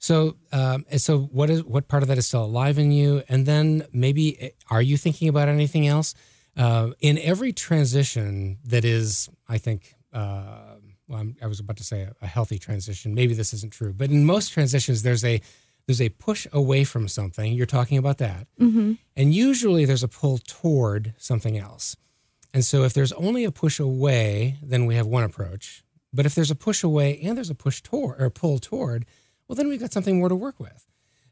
So, 0.05 0.37
um, 0.51 0.85
so 0.97 1.17
what 1.17 1.49
is 1.49 1.63
what 1.63 1.87
part 1.87 2.03
of 2.03 2.09
that 2.09 2.19
is 2.19 2.27
still 2.27 2.45
alive 2.45 2.77
in 2.77 2.91
you? 2.91 3.23
And 3.27 3.47
then 3.47 3.87
maybe 3.91 4.39
eh, 4.39 4.49
are 4.69 4.81
you 4.81 4.97
thinking 4.97 5.27
about 5.29 5.47
anything 5.47 5.87
else? 5.87 6.13
Uh, 6.55 6.91
in 6.99 7.17
every 7.17 7.51
transition 7.51 8.59
that 8.65 8.85
is, 8.85 9.29
I 9.49 9.57
think, 9.57 9.95
uh, 10.13 10.75
well, 11.07 11.21
I'm, 11.21 11.35
I 11.41 11.47
was 11.47 11.59
about 11.59 11.77
to 11.77 11.83
say 11.83 12.03
a, 12.03 12.13
a 12.21 12.27
healthy 12.27 12.59
transition. 12.59 13.15
Maybe 13.15 13.33
this 13.33 13.51
isn't 13.51 13.73
true, 13.73 13.93
but 13.93 14.11
in 14.11 14.27
most 14.27 14.49
transitions, 14.49 15.01
there's 15.01 15.25
a 15.25 15.41
there's 15.87 16.01
a 16.01 16.09
push 16.09 16.45
away 16.53 16.83
from 16.83 17.07
something. 17.07 17.53
You're 17.53 17.65
talking 17.65 17.97
about 17.97 18.19
that, 18.19 18.45
and 19.15 19.33
usually 19.33 19.85
there's 19.85 20.03
a 20.03 20.07
pull 20.07 20.37
toward 20.37 21.15
something 21.17 21.57
else. 21.57 21.97
And 22.53 22.63
so, 22.63 22.83
if 22.83 22.93
there's 22.93 23.13
only 23.13 23.43
a 23.43 23.51
push 23.51 23.79
away, 23.79 24.57
then 24.61 24.85
we 24.85 24.93
have 24.97 25.07
one 25.07 25.23
approach. 25.23 25.83
But 26.13 26.27
if 26.27 26.35
there's 26.35 26.51
a 26.51 26.55
push 26.55 26.83
away 26.83 27.19
and 27.23 27.35
there's 27.35 27.49
a 27.49 27.55
push 27.55 27.81
toward 27.81 28.21
or 28.21 28.29
pull 28.29 28.59
toward, 28.59 29.07
well, 29.47 29.55
then 29.55 29.67
we've 29.67 29.79
got 29.79 29.93
something 29.93 30.17
more 30.19 30.29
to 30.29 30.35
work 30.35 30.59
with. 30.59 30.85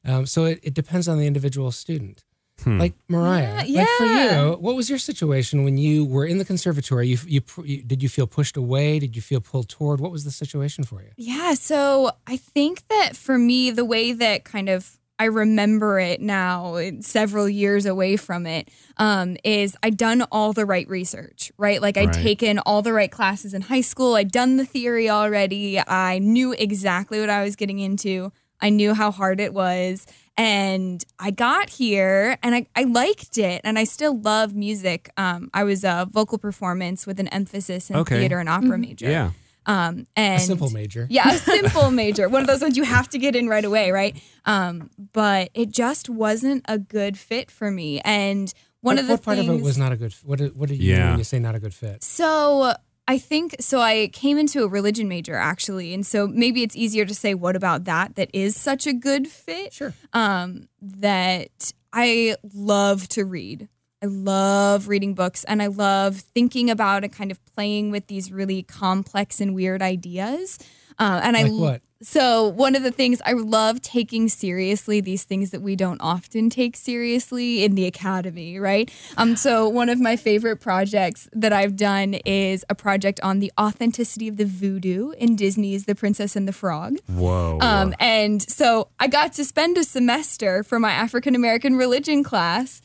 Um, 0.05 0.25
so 0.25 0.45
it, 0.45 0.59
it 0.63 0.73
depends 0.73 1.07
on 1.07 1.17
the 1.17 1.27
individual 1.27 1.71
student. 1.71 2.23
Like 2.65 2.93
Mariah, 3.09 3.65
Yeah, 3.65 3.81
like 3.81 3.89
for 3.97 4.05
you, 4.05 4.57
what 4.59 4.75
was 4.75 4.89
your 4.89 4.99
situation 4.99 5.63
when 5.65 5.77
you 5.77 6.05
were 6.05 6.23
in 6.25 6.37
the 6.37 6.45
conservatory? 6.45 7.07
You, 7.07 7.17
you, 7.25 7.41
you 7.63 7.81
did 7.83 8.01
you 8.03 8.07
feel 8.07 8.27
pushed 8.27 8.55
away? 8.55 8.99
Did 8.99 9.15
you 9.15 9.21
feel 9.21 9.41
pulled 9.41 9.67
toward? 9.67 9.99
What 9.99 10.11
was 10.11 10.23
the 10.23 10.31
situation 10.31 10.83
for 10.85 11.01
you? 11.01 11.09
Yeah, 11.17 11.55
so 11.55 12.11
I 12.27 12.37
think 12.37 12.87
that 12.89 13.17
for 13.17 13.37
me, 13.37 13.71
the 13.71 13.83
way 13.83 14.13
that 14.13 14.45
kind 14.45 14.69
of 14.69 14.97
I 15.19 15.25
remember 15.25 15.99
it 15.99 16.21
now, 16.21 16.79
several 17.01 17.47
years 17.47 17.85
away 17.85 18.17
from 18.17 18.45
it, 18.45 18.69
um, 18.97 19.37
is 19.43 19.75
I'd 19.83 19.95
done 19.97 20.23
all 20.31 20.53
the 20.53 20.65
right 20.65 20.87
research, 20.89 21.51
right? 21.57 21.81
Like 21.81 21.97
I'd 21.97 22.07
Right. 22.09 22.23
taken 22.23 22.59
all 22.59 22.81
the 22.81 22.93
right 22.93 23.11
classes 23.11 23.53
in 23.53 23.61
high 23.63 23.81
school. 23.81 24.15
I'd 24.15 24.31
done 24.31 24.57
the 24.57 24.65
theory 24.65 25.09
already. 25.09 25.79
I 25.79 26.19
knew 26.19 26.53
exactly 26.53 27.19
what 27.19 27.29
I 27.29 27.43
was 27.43 27.55
getting 27.55 27.79
into. 27.79 28.31
I 28.59 28.69
knew 28.69 28.93
how 28.93 29.11
hard 29.11 29.39
it 29.39 29.53
was. 29.53 30.05
And 30.35 31.03
I 31.19 31.29
got 31.29 31.69
here 31.69 32.37
and 32.41 32.55
I, 32.55 32.65
I 32.75 32.83
liked 32.85 33.37
it. 33.37 33.61
And 33.63 33.77
I 33.77 33.83
still 33.83 34.19
love 34.19 34.55
music. 34.55 35.11
Um, 35.15 35.51
I 35.53 35.63
was 35.63 35.83
a 35.83 36.07
vocal 36.11 36.39
performance 36.39 37.05
with 37.05 37.19
an 37.19 37.27
emphasis 37.27 37.89
in 37.91 37.97
Okay. 37.97 38.19
theater 38.19 38.39
and 38.39 38.49
opera 38.49 38.77
major. 38.79 39.09
Yeah. 39.09 39.31
Um, 39.65 40.07
and 40.15 40.41
A 40.41 40.45
simple 40.45 40.69
major. 40.69 41.07
yeah, 41.09 41.33
a 41.33 41.37
simple 41.39 41.91
major. 41.91 42.27
One 42.29 42.41
of 42.41 42.47
those 42.47 42.61
ones 42.61 42.75
you 42.77 42.83
have 42.83 43.09
to 43.09 43.17
get 43.17 43.35
in 43.35 43.47
right 43.47 43.63
away, 43.65 43.91
right? 43.91 44.15
Um, 44.45 44.89
but 45.13 45.49
it 45.53 45.71
just 45.71 46.09
wasn't 46.09 46.65
a 46.67 46.77
good 46.77 47.17
fit 47.17 47.49
for 47.51 47.71
me. 47.71 48.01
And 48.01 48.53
one 48.81 48.95
what, 48.97 49.01
of 49.01 49.07
the 49.07 49.13
what 49.13 49.23
part 49.23 49.37
things, 49.37 49.49
of 49.49 49.59
it 49.59 49.63
was 49.63 49.77
not 49.77 49.91
a 49.91 49.95
good? 49.97 50.13
What 50.23 50.39
did, 50.39 50.55
what 50.57 50.69
do 50.69 50.75
you 50.75 50.91
Yeah. 50.91 50.97
mean 50.99 51.09
when 51.11 51.17
you 51.19 51.23
say 51.23 51.39
not 51.39 51.55
a 51.55 51.59
good 51.59 51.73
fit? 51.73 52.03
so 52.03 52.73
I 53.05 53.17
think 53.17 53.57
so. 53.59 53.81
I 53.81 54.07
came 54.13 54.37
into 54.37 54.63
a 54.63 54.67
religion 54.67 55.09
major 55.09 55.35
actually, 55.35 55.93
and 55.93 56.05
so 56.05 56.25
maybe 56.25 56.63
it's 56.63 56.75
easier 56.75 57.03
to 57.05 57.13
say 57.13 57.33
what 57.33 57.55
about 57.57 57.83
that 57.83 58.15
that 58.15 58.29
is 58.33 58.55
such 58.55 58.87
a 58.87 58.93
good 58.93 59.27
fit. 59.27 59.73
Sure. 59.73 59.93
Um, 60.13 60.69
that 60.81 61.73
I 61.91 62.37
love 62.53 63.07
to 63.09 63.25
read. 63.25 63.67
I 64.03 64.07
love 64.07 64.89
reading 64.89 65.13
books, 65.13 65.45
and 65.45 65.61
I 65.61 65.67
love 65.67 66.17
thinking 66.17 66.69
about 66.69 67.05
and 67.05 67.13
kind 67.13 67.31
of 67.31 67.39
playing 67.55 67.89
with 67.89 68.07
these 68.07 68.33
really 68.33 68.61
complex 68.63 69.39
and 69.39 69.55
weird 69.55 69.81
ideas. 69.81 70.59
Uh, 70.99 71.21
and 71.23 71.37
I 71.37 71.43
Like 71.43 71.51
what? 71.53 71.81
so 72.01 72.49
one 72.49 72.75
of 72.75 72.83
the 72.83 72.91
things 72.91 73.21
I 73.25 73.31
love 73.31 73.81
taking 73.81 74.27
seriously 74.27 74.99
these 74.99 75.23
things 75.23 75.51
that 75.51 75.61
we 75.61 75.77
don't 75.77 76.01
often 76.01 76.49
take 76.49 76.75
seriously 76.75 77.63
in 77.63 77.75
the 77.75 77.85
academy, 77.85 78.59
right? 78.59 78.91
Um, 79.15 79.37
so 79.37 79.69
one 79.69 79.87
of 79.87 80.01
my 80.01 80.17
favorite 80.17 80.57
projects 80.57 81.29
that 81.31 81.53
I've 81.53 81.77
done 81.77 82.15
is 82.25 82.65
a 82.69 82.75
project 82.75 83.21
on 83.23 83.39
the 83.39 83.53
authenticity 83.57 84.27
of 84.27 84.35
the 84.35 84.45
voodoo 84.45 85.11
in 85.11 85.37
Disney's 85.37 85.85
The 85.85 85.95
Princess 85.95 86.35
and 86.35 86.45
the 86.45 86.53
Frog. 86.53 86.97
Whoa. 87.07 87.57
Um, 87.61 87.95
and 87.99 88.41
so 88.41 88.89
I 88.99 89.07
got 89.07 89.31
to 89.33 89.45
spend 89.45 89.77
a 89.77 89.83
semester 89.85 90.61
for 90.61 90.77
my 90.77 90.91
African 90.91 91.35
American 91.35 91.77
religion 91.77 92.21
class 92.21 92.81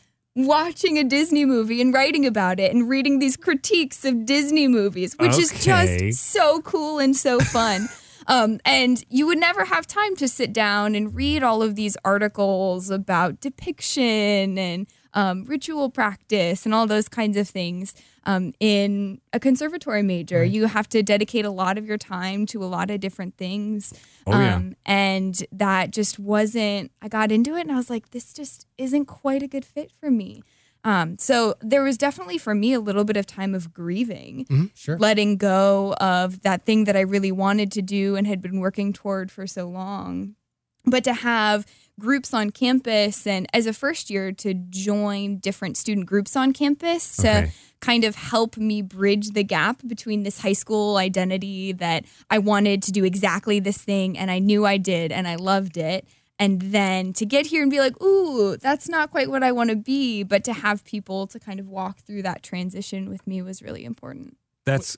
watching 0.47 0.99
a 0.99 1.05
Disney 1.05 1.45
movie 1.45 1.81
and 1.81 1.93
writing 1.93 2.25
about 2.27 2.61
it 2.61 2.73
and 2.73 2.89
reading 2.89 3.19
these 3.19 3.37
critiques 3.37 4.05
of 4.05 4.25
Disney 4.25 4.69
movies, 4.69 5.15
which 5.19 5.39
is 5.39 5.65
just 5.65 6.21
so 6.23 6.61
cool 6.63 6.99
and 6.99 7.17
so 7.17 7.41
fun. 7.41 7.89
Um, 8.31 8.61
and 8.67 9.03
you 9.09 9.27
would 9.27 9.39
never 9.39 9.65
have 9.65 9.87
time 9.87 10.15
to 10.17 10.29
sit 10.29 10.53
down 10.53 10.95
and 10.95 11.15
read 11.15 11.43
all 11.43 11.63
of 11.63 11.77
these 11.77 11.97
articles 12.05 12.91
about 12.91 13.41
depiction 13.41 14.59
and 14.59 14.87
um, 15.15 15.45
ritual 15.45 15.91
practice 15.91 16.65
and 16.65 16.75
all 16.75 16.87
those 16.87 17.09
kinds 17.09 17.37
of 17.37 17.49
things 17.49 17.95
um, 18.25 18.53
in 18.61 19.21
a 19.33 19.41
conservatory 19.41 20.03
major. 20.03 20.45
You 20.45 20.67
have 20.67 20.89
to 20.91 21.03
dedicate 21.03 21.45
a 21.45 21.51
lot 21.51 21.79
of 21.79 21.87
your 21.87 21.99
time 21.99 22.45
to 22.47 22.63
a 22.63 22.67
lot 22.67 22.91
of 22.91 23.01
different 23.01 23.37
things. 23.37 23.93
Oh, 24.27 24.39
yeah. 24.39 24.57
Um, 24.57 24.77
and 24.85 25.43
that 25.53 25.91
just 25.91 26.19
wasn't, 26.19 26.91
I 27.01 27.09
got 27.09 27.33
into 27.33 27.57
it 27.57 27.63
and 27.63 27.73
I 27.73 27.77
was 27.77 27.89
like, 27.91 28.11
this 28.11 28.33
just 28.33 28.67
isn't 28.77 29.07
quite 29.07 29.43
a 29.43 29.49
good 29.49 29.65
fit 29.65 29.91
for 29.99 30.11
me. 30.11 30.43
Um, 30.85 31.19
so 31.19 31.55
there 31.61 31.83
was 31.83 31.99
definitely 31.99 32.39
for 32.39 32.55
me 32.55 32.73
a 32.73 32.81
little 32.81 33.03
bit 33.05 33.17
of 33.17 33.27
time 33.27 33.53
of 33.55 33.75
grieving 33.75 34.47
Mhm, 34.49 34.71
sure. 34.75 34.97
letting 34.99 35.37
go 35.37 35.95
of 35.95 36.43
that 36.43 36.65
thing 36.65 36.85
that 36.85 36.97
I 36.97 37.01
really 37.01 37.33
wanted 37.33 37.73
to 37.73 37.83
do 37.83 38.15
and 38.15 38.27
had 38.27 38.41
been 38.41 38.61
working 38.61 38.93
toward 38.93 39.33
for 39.33 39.47
so 39.47 39.69
long. 39.69 40.37
But 40.85 41.03
to 41.05 41.15
have 41.15 41.67
groups 41.99 42.33
on 42.33 42.51
campus 42.51 43.27
and 43.27 43.47
as 43.53 43.67
a 43.67 43.73
first 43.73 44.09
year 44.11 44.33
to 44.33 44.55
join 44.55 45.39
different 45.39 45.77
student 45.77 46.07
groups 46.07 46.37
on 46.37 46.53
campus 46.53 47.17
to 47.17 47.29
Okay. 47.29 47.53
kind 47.81 48.05
of 48.05 48.15
help 48.15 48.57
me 48.57 48.83
bridge 48.83 49.31
the 49.31 49.45
gap 49.45 49.81
between 49.87 50.23
this 50.23 50.41
high 50.41 50.53
school 50.53 50.97
identity 50.97 51.73
that 51.73 52.05
I 52.31 52.39
wanted 52.39 52.83
to 52.85 52.93
do 52.93 53.05
exactly 53.05 53.61
this 53.61 53.79
thing 53.79 54.17
and 54.19 54.31
I 54.31 54.39
knew 54.39 54.65
I 54.67 54.77
did 54.79 55.13
and 55.13 55.27
I 55.29 55.35
loved 55.37 55.77
it. 55.77 56.07
And 56.41 56.61
then 56.63 57.13
to 57.15 57.27
get 57.27 57.47
here 57.47 57.63
and 57.63 57.71
be 57.71 57.81
like, 57.81 58.01
ooh, 58.01 58.57
that's 58.57 58.89
not 58.89 59.11
quite 59.11 59.29
what 59.29 59.43
I 59.43 59.51
want 59.51 59.71
to 59.71 59.77
be, 59.77 60.23
but 60.23 60.45
to 60.45 60.53
have 60.53 60.85
people 60.85 61.27
to 61.27 61.41
kind 61.41 61.59
of 61.59 61.69
walk 61.69 61.99
through 61.99 62.23
that 62.23 62.45
transition 62.45 63.09
with 63.11 63.27
me 63.27 63.43
was 63.43 63.61
really 63.61 63.85
important. 63.85 64.37
That's 64.65 64.97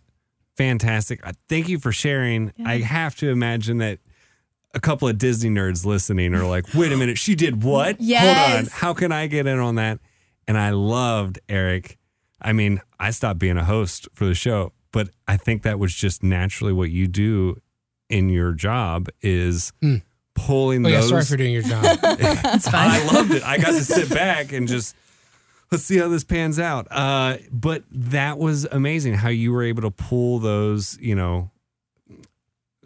fantastic. 0.57 1.21
Thank 1.49 1.69
you 1.71 1.79
for 1.79 1.93
sharing. 1.93 2.53
I 2.65 2.79
have 2.79 3.17
to 3.17 3.31
imagine 3.31 3.79
that 3.79 4.01
a 4.75 4.81
couple 4.81 5.09
of 5.09 5.19
Disney 5.19 5.51
nerds 5.51 5.85
listening 5.85 6.35
are 6.35 6.45
like, 6.47 6.67
wait 6.75 6.93
a 6.93 6.97
minute, 6.97 7.19
she 7.19 7.35
did 7.35 7.63
what? 7.63 7.97
Hold 8.01 8.37
on. 8.37 8.67
How 8.71 8.95
can 8.95 9.11
I 9.13 9.27
get 9.27 9.47
in 9.47 9.59
on 9.59 9.75
that? 9.77 9.99
And 10.47 10.57
I 10.59 10.71
loved 10.71 11.39
Eric. 11.49 11.99
I 12.41 12.53
mean, 12.53 12.81
I 12.99 13.11
stopped 13.11 13.39
being 13.39 13.57
a 13.59 13.65
host 13.65 14.09
for 14.13 14.25
the 14.27 14.35
show, 14.35 14.73
but 14.93 15.11
I 15.29 15.37
think 15.37 15.63
that 15.63 15.79
was 15.79 15.95
just 15.95 16.23
naturally 16.23 16.73
what 16.73 16.91
you 16.91 17.07
do 17.09 17.61
in 18.09 18.29
your 18.29 18.53
job 18.53 19.09
is 19.23 19.73
Hmm. 19.81 19.97
pulling 20.35 20.85
Oh 20.87 20.89
yeah, 20.89 21.01
those. 21.01 21.09
sorry 21.11 21.25
for 21.25 21.37
doing 21.37 21.53
your 21.53 21.63
job. 21.63 21.85
It's 22.03 22.69
fine. 22.69 22.91
I 22.91 23.05
loved 23.13 23.33
it. 23.33 23.43
I 23.45 23.59
got 23.59 23.73
to 23.73 23.85
sit 23.85 24.09
back 24.11 24.53
and 24.53 24.67
just 24.67 24.97
let's 25.71 25.85
see 25.85 25.99
how 25.99 26.09
this 26.09 26.25
pans 26.25 26.59
out. 26.59 26.89
Uh, 26.91 27.37
but 27.53 27.85
that 27.93 28.39
was 28.39 28.67
amazing 28.73 29.15
how 29.15 29.29
you 29.29 29.53
were 29.53 29.63
able 29.63 29.83
to 29.83 29.91
pull 29.91 30.39
those, 30.41 30.99
you 31.01 31.15
know, 31.15 31.51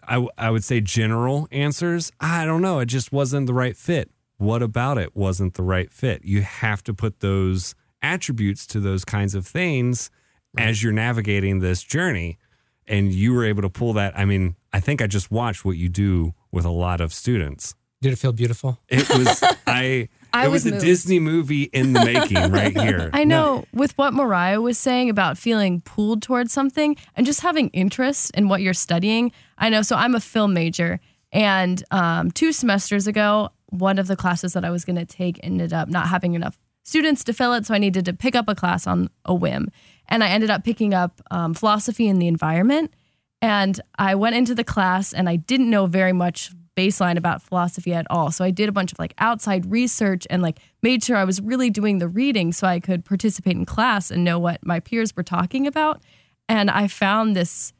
I, 0.08 0.26
I 0.38 0.50
would 0.50 0.64
say 0.64 0.80
general 0.80 1.48
answers. 1.50 2.12
I 2.20 2.44
don't 2.44 2.62
know. 2.62 2.78
It 2.80 2.86
just 2.86 3.12
wasn't 3.12 3.46
the 3.46 3.54
right 3.54 3.76
fit. 3.76 4.10
What 4.36 4.62
about 4.62 4.98
it 4.98 5.14
wasn't 5.16 5.54
the 5.54 5.62
right 5.62 5.92
fit? 5.92 6.24
You 6.24 6.42
have 6.42 6.82
to 6.84 6.94
put 6.94 7.20
those 7.20 7.74
attributes 8.02 8.66
to 8.68 8.80
those 8.80 9.04
kinds 9.04 9.34
of 9.34 9.46
things 9.46 10.10
as 10.58 10.82
you're 10.82 10.92
navigating 10.92 11.60
this 11.60 11.82
journey. 11.82 12.38
And 12.86 13.12
you 13.12 13.32
were 13.32 13.44
able 13.44 13.62
to 13.62 13.70
pull 13.70 13.94
that. 13.94 14.16
I 14.18 14.24
mean, 14.26 14.56
I 14.72 14.80
think 14.80 15.00
I 15.00 15.06
just 15.06 15.30
watched 15.30 15.64
what 15.64 15.76
you 15.76 15.88
do 15.88 16.34
with 16.52 16.64
a 16.64 16.70
lot 16.70 17.00
of 17.00 17.12
students. 17.14 17.74
Did 18.02 18.12
it 18.12 18.16
feel 18.16 18.32
beautiful? 18.32 18.78
It 18.88 19.08
was 19.08 19.42
I. 19.66 20.08
I 20.34 20.46
it 20.46 20.50
was, 20.50 20.64
was 20.64 20.74
a. 20.74 20.80
Disney 20.80 21.20
movie 21.20 21.64
in 21.64 21.92
the 21.92 22.04
making 22.04 22.36
right 22.50 22.76
here. 22.76 23.10
I 23.12 23.24
know 23.24 23.64
with 23.72 23.96
what 23.96 24.12
Mariah 24.12 24.60
was 24.60 24.78
saying 24.78 25.08
about 25.08 25.38
feeling 25.38 25.80
pulled 25.80 26.22
towards 26.22 26.52
something 26.52 26.96
and 27.16 27.24
just 27.24 27.40
having 27.40 27.68
interest 27.68 28.32
in 28.34 28.48
what 28.48 28.60
you're 28.60 28.74
studying. 28.74 29.32
I 29.58 29.68
know. 29.68 29.82
So 29.82 29.96
I'm 29.96 30.14
a 30.14 30.20
film 30.20 30.52
major, 30.52 31.00
and 31.32 31.82
um, 31.90 32.30
two 32.30 32.52
semesters 32.52 33.06
ago, 33.06 33.50
one 33.70 33.98
of 33.98 34.06
the 34.06 34.16
classes 34.16 34.52
that 34.52 34.64
I 34.64 34.70
was 34.70 34.84
going 34.84 34.96
to 34.96 35.06
take 35.06 35.38
ended 35.42 35.72
up 35.72 35.88
not 35.88 36.08
having 36.08 36.34
enough 36.34 36.58
students 36.84 37.24
to 37.24 37.32
fill 37.32 37.54
it. 37.54 37.66
So 37.66 37.74
I 37.74 37.78
needed 37.78 38.04
to 38.04 38.12
pick 38.12 38.36
up 38.36 38.48
a 38.48 38.54
class 38.54 38.86
on 38.86 39.10
a 39.24 39.34
whim. 39.34 39.70
And 40.08 40.22
I 40.22 40.28
ended 40.28 40.50
up 40.50 40.64
picking 40.64 40.94
up 40.94 41.20
um, 41.30 41.54
philosophy 41.54 42.06
in 42.06 42.18
the 42.18 42.28
environment. 42.28 42.92
And 43.40 43.80
I 43.98 44.14
went 44.14 44.36
into 44.36 44.54
the 44.54 44.64
class 44.64 45.12
and 45.12 45.28
I 45.28 45.36
didn't 45.36 45.70
know 45.70 45.86
very 45.86 46.12
much 46.12 46.52
baseline 46.76 47.16
about 47.16 47.42
philosophy 47.42 47.94
at 47.94 48.06
all. 48.10 48.30
So 48.30 48.44
I 48.44 48.50
did 48.50 48.68
a 48.68 48.72
bunch 48.72 48.92
of 48.92 48.98
like 48.98 49.14
outside 49.18 49.70
research 49.70 50.26
and 50.30 50.42
like 50.42 50.58
made 50.82 51.04
sure 51.04 51.16
I 51.16 51.24
was 51.24 51.40
really 51.40 51.70
doing 51.70 51.98
the 51.98 52.08
reading 52.08 52.52
so 52.52 52.66
I 52.66 52.80
could 52.80 53.04
participate 53.04 53.56
in 53.56 53.64
class 53.64 54.10
and 54.10 54.24
know 54.24 54.38
what 54.38 54.64
my 54.64 54.80
peers 54.80 55.14
were 55.16 55.22
talking 55.22 55.66
about. 55.66 56.02
And 56.48 56.70
I 56.70 56.88
found 56.88 57.34
this 57.34 57.72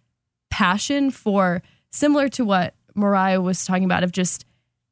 passion 0.51 1.11
for 1.11 1.63
similar 1.91 2.29
to 2.31 2.45
what 2.45 2.75
Mariah 2.95 3.41
was 3.41 3.65
talking 3.65 3.85
about 3.85 4.05
of 4.05 4.13
just 4.13 4.45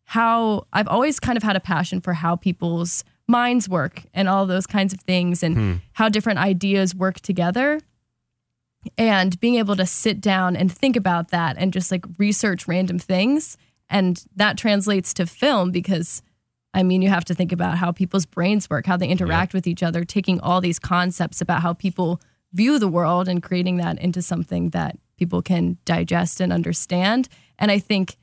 how 0.05 0.67
I've 0.73 0.89
always 0.89 1.21
kind 1.21 1.37
of 1.37 1.43
had 1.43 1.57
a 1.57 1.61
passion 1.61 2.01
for 2.01 2.13
how 2.13 2.37
people's 2.37 3.05
minds 3.29 3.69
work 3.69 4.03
and 4.13 4.29
all 4.29 4.47
those 4.47 4.67
kinds 4.67 4.93
of 4.93 5.01
things 5.01 5.43
and 5.43 5.57
hmm. 5.57 5.75
how 5.93 6.09
different 6.09 6.39
ideas 6.39 6.95
work 6.95 7.21
together 7.21 7.81
and 8.99 9.39
being 9.41 9.55
able 9.55 9.77
to 9.77 9.87
sit 9.87 10.21
down 10.21 10.57
and 10.57 10.71
think 10.71 10.97
about 10.97 11.29
that 11.29 11.57
and 11.57 11.73
just 11.73 11.91
like 11.91 12.05
research 12.19 12.67
random 12.67 12.99
things 12.99 13.57
and 13.93 14.25
that 14.35 14.59
translates 14.59 15.15
to 15.15 15.27
film 15.27 15.71
because 15.71 16.23
i 16.75 16.83
mean 16.83 17.03
you 17.03 17.09
have 17.09 17.25
to 17.25 17.35
think 17.35 17.53
about 17.53 17.79
how 17.79 17.93
people's 17.93 18.27
brains 18.27 18.69
work 18.69 18.87
how 18.87 18.97
they 18.97 19.09
interact 19.09 19.55
with 19.55 19.67
each 19.67 19.83
other 19.83 20.05
taking 20.05 20.41
all 20.41 20.61
these 20.61 20.81
concepts 20.81 21.41
about 21.41 21.63
how 21.63 21.73
people 21.73 22.21
view 22.53 22.79
the 22.79 22.89
world 22.89 23.29
and 23.29 23.43
creating 23.43 23.77
that 23.77 23.99
into 24.01 24.21
something 24.21 24.71
that 24.71 24.99
people 25.17 25.41
can 25.41 25.79
digest 25.85 26.41
and 26.41 26.53
understand. 26.53 27.29
And 27.59 27.71
i 27.71 27.79
think 27.79 28.17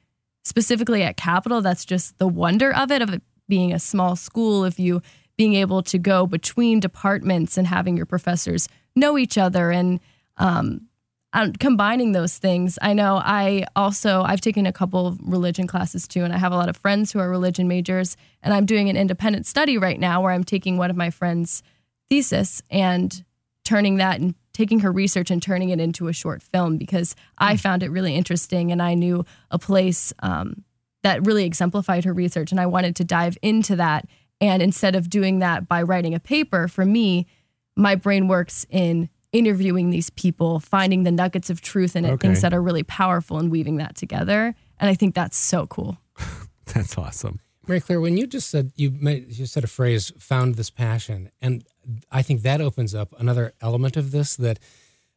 specifically 0.44 1.04
at 1.04 1.18
capital 1.18 1.62
that's 1.62 1.86
just 1.86 2.18
the 2.18 2.28
wonder 2.28 2.74
of 2.74 2.92
it 2.92 3.02
of 3.02 3.14
it 3.14 3.22
being 3.48 3.74
a 3.74 3.80
small 3.80 4.16
school 4.16 4.66
of 4.66 4.80
you 4.80 5.02
being 5.38 5.56
able 5.56 5.82
to 5.82 5.98
go 5.98 6.28
between 6.28 6.80
departments 6.80 7.58
and 7.58 7.68
having 7.68 7.96
your 7.96 8.06
professors 8.06 8.68
know 8.96 9.18
each 9.18 9.38
other 9.38 9.72
and 9.72 10.00
um, 10.38 10.89
um, 11.34 11.54
combining 11.54 12.12
those 12.12 12.38
things. 12.38 12.80
I 12.82 12.94
know 12.94 13.18
I 13.18 13.66
also 13.76 14.24
I've 14.24 14.42
taken 14.42 14.66
a 14.66 14.74
couple 14.74 15.06
of 15.06 15.20
religion 15.22 15.68
classes 15.68 16.08
too, 16.08 16.24
and 16.24 16.34
I 16.34 16.38
have 16.38 16.52
a 16.52 16.58
lot 16.58 16.70
of 16.70 16.78
friends 16.78 17.12
who 17.12 17.20
are 17.20 17.30
religion 17.30 17.68
majors. 17.68 18.18
And 18.42 18.54
I'm 18.54 18.66
doing 18.66 18.90
an 18.90 18.98
independent 18.98 19.46
study 19.46 19.78
right 19.78 20.00
now 20.00 20.22
where 20.22 20.32
I'm 20.32 20.44
taking 20.44 20.78
one 20.78 20.90
of 20.90 20.96
my 20.96 21.10
friends' 21.10 21.62
thesis 22.10 22.62
and 22.70 23.24
turning 23.64 23.98
that 23.98 24.20
and 24.20 24.34
taking 24.54 24.80
her 24.80 24.92
research 24.92 25.30
and 25.30 25.42
turning 25.42 25.70
it 25.70 25.80
into 25.80 26.08
a 26.08 26.14
short 26.14 26.42
film 26.42 26.78
because 26.78 27.16
I 27.38 27.56
found 27.56 27.84
it 27.84 27.92
really 27.92 28.16
interesting 28.16 28.72
and 28.72 28.82
I 28.82 28.96
knew 28.96 29.24
a 29.52 29.60
place 29.60 30.12
um, 30.24 30.64
that 31.04 31.26
really 31.26 31.46
exemplified 31.46 32.06
her 32.06 32.14
research, 32.14 32.52
and 32.52 32.60
I 32.60 32.66
wanted 32.66 32.96
to 32.98 33.04
dive 33.04 33.38
into 33.42 33.76
that. 33.76 34.08
And 34.42 34.62
instead 34.62 34.96
of 34.96 35.10
doing 35.10 35.40
that 35.40 35.68
by 35.68 35.84
writing 35.84 36.16
a 36.16 36.20
paper, 36.20 36.68
for 36.68 36.86
me, 36.86 37.28
my 37.76 37.96
brain 37.96 38.28
works 38.28 38.66
in 38.70 39.10
interviewing 39.32 39.90
these 39.92 40.10
people, 40.10 40.60
finding 40.60 41.04
the 41.04 41.12
nuggets 41.12 41.50
of 41.50 41.62
truth 41.62 41.96
in 41.96 42.06
it, 42.06 42.12
Okay. 42.12 42.28
things 42.28 42.42
that 42.42 42.54
are 42.54 42.62
really 42.62 42.84
powerful, 42.84 43.38
and 43.38 43.52
weaving 43.52 43.78
that 43.78 43.96
together. 43.96 44.56
And 44.80 44.90
I 44.90 44.96
think 44.96 45.14
that's 45.16 45.38
so 45.38 45.68
cool. 45.68 45.98
That's 46.74 46.98
awesome. 46.98 47.40
Mary 47.68 47.80
Claire, 47.82 48.00
when 48.02 48.16
you 48.18 48.28
just 48.28 48.50
said 48.50 48.72
you 48.76 48.92
made, 48.92 49.28
you 49.28 49.46
said 49.46 49.64
a 49.64 49.68
phrase, 49.68 50.12
"found 50.20 50.56
this 50.56 50.70
passion," 50.70 51.30
and 51.42 51.64
I 52.12 52.22
think 52.22 52.42
that 52.44 52.62
opens 52.62 52.94
up 52.96 53.14
another 53.20 53.54
element 53.62 53.98
of 53.98 54.12
this 54.12 54.36
that 54.38 54.60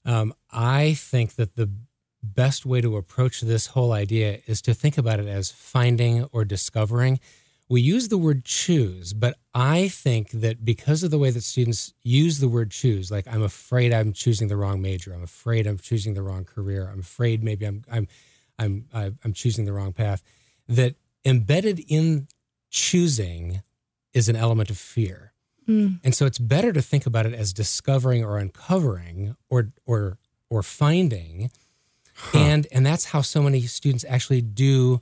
um, 0.04 0.32
I 0.50 0.94
think 0.94 1.34
that 1.36 1.56
the 1.56 1.70
best 2.22 2.64
way 2.66 2.80
to 2.80 2.96
approach 2.96 3.40
this 3.42 3.68
whole 3.68 3.92
idea 3.92 4.40
is 4.46 4.62
to 4.62 4.74
think 4.74 4.96
about 4.98 5.20
it 5.20 5.26
as 5.26 5.50
finding 5.50 6.24
or 6.32 6.44
discovering. 6.44 7.20
We 7.68 7.80
use 7.80 8.08
the 8.08 8.18
word 8.18 8.44
choose, 8.44 9.14
but 9.14 9.38
I 9.54 9.88
think 9.88 10.30
that 10.32 10.64
because 10.64 11.02
of 11.02 11.10
the 11.10 11.18
way 11.18 11.30
that 11.30 11.42
students 11.42 11.94
use 12.02 12.38
the 12.38 12.48
word 12.48 12.70
choose, 12.70 13.10
like 13.10 13.26
I'm 13.26 13.42
afraid 13.42 13.92
I'm 13.92 14.12
choosing 14.12 14.48
the 14.48 14.56
wrong 14.56 14.82
major, 14.82 15.14
I'm 15.14 15.22
afraid 15.22 15.66
I'm 15.66 15.78
choosing 15.78 16.14
the 16.14 16.22
wrong 16.22 16.44
career, 16.44 16.90
I'm 16.92 17.00
afraid 17.00 17.42
maybe 17.42 17.64
I'm 17.64 17.82
I'm 17.90 18.08
I'm 18.58 18.86
I'm 18.92 19.32
choosing 19.32 19.64
the 19.64 19.72
wrong 19.72 19.92
path, 19.92 20.22
that 20.68 20.96
embedded 21.24 21.82
in 21.88 22.28
choosing 22.70 23.62
is 24.12 24.28
an 24.28 24.36
element 24.36 24.68
of 24.68 24.76
fear. 24.76 25.32
Mm. 25.68 26.00
And 26.04 26.14
so 26.14 26.26
it's 26.26 26.38
better 26.38 26.72
to 26.72 26.82
think 26.82 27.06
about 27.06 27.24
it 27.24 27.34
as 27.34 27.52
discovering 27.52 28.24
or 28.24 28.36
uncovering 28.38 29.36
or 29.48 29.72
or 29.86 30.18
or 30.50 30.62
finding. 30.62 31.50
And 32.34 32.66
and 32.70 32.84
that's 32.84 33.06
how 33.06 33.22
so 33.22 33.42
many 33.42 33.62
students 33.62 34.04
actually 34.08 34.42
do 34.42 35.00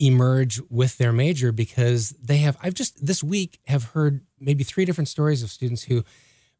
emerge 0.00 0.60
with 0.70 0.98
their 0.98 1.12
major 1.12 1.52
because 1.52 2.10
they 2.10 2.38
have 2.38 2.56
I've 2.62 2.74
just 2.74 3.04
this 3.04 3.22
week 3.22 3.60
have 3.66 3.84
heard 3.84 4.22
maybe 4.40 4.64
three 4.64 4.84
different 4.84 5.08
stories 5.08 5.42
of 5.42 5.50
students 5.50 5.84
who 5.84 6.04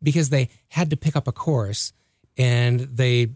because 0.02 0.30
they 0.30 0.50
had 0.68 0.90
to 0.90 0.96
pick 0.96 1.16
up 1.16 1.26
a 1.26 1.32
course 1.32 1.92
and 2.36 2.80
they 2.80 3.30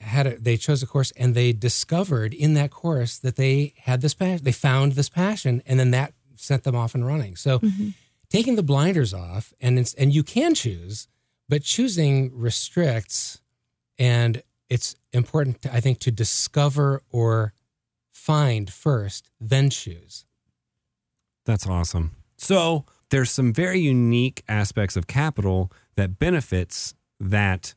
had 0.00 0.26
a, 0.26 0.38
they 0.38 0.56
chose 0.56 0.82
a 0.82 0.86
course 0.86 1.12
and 1.12 1.34
they 1.34 1.52
discovered 1.52 2.34
in 2.34 2.54
that 2.54 2.70
course 2.70 3.18
that 3.18 3.36
they 3.36 3.72
had 3.78 4.02
this 4.02 4.14
passion 4.14 4.44
they 4.44 4.52
found 4.52 4.92
this 4.92 5.08
passion 5.08 5.62
and 5.66 5.80
then 5.80 5.92
that 5.92 6.12
sent 6.36 6.64
them 6.64 6.76
off 6.76 6.94
and 6.94 7.06
running. 7.06 7.36
So 7.36 7.60
mm-hmm. 7.60 7.90
taking 8.28 8.56
the 8.56 8.62
blinders 8.62 9.14
off 9.14 9.52
and 9.60 9.78
it's, 9.78 9.94
and 9.94 10.12
you 10.12 10.22
can 10.22 10.54
choose 10.54 11.08
but 11.48 11.62
choosing 11.62 12.30
restricts 12.34 13.40
and 13.98 14.42
it's 14.68 14.96
important 15.12 15.60
to, 15.62 15.74
i 15.74 15.80
think 15.80 15.98
to 15.98 16.10
discover 16.10 17.02
or 17.10 17.52
find 18.22 18.72
first 18.72 19.30
then 19.40 19.68
choose 19.68 20.24
That's 21.44 21.66
awesome. 21.66 22.12
So 22.36 22.84
there's 23.10 23.30
some 23.30 23.52
very 23.52 23.80
unique 23.80 24.44
aspects 24.48 24.96
of 24.96 25.06
capital 25.06 25.72
that 25.96 26.18
benefits 26.20 26.94
that 27.18 27.74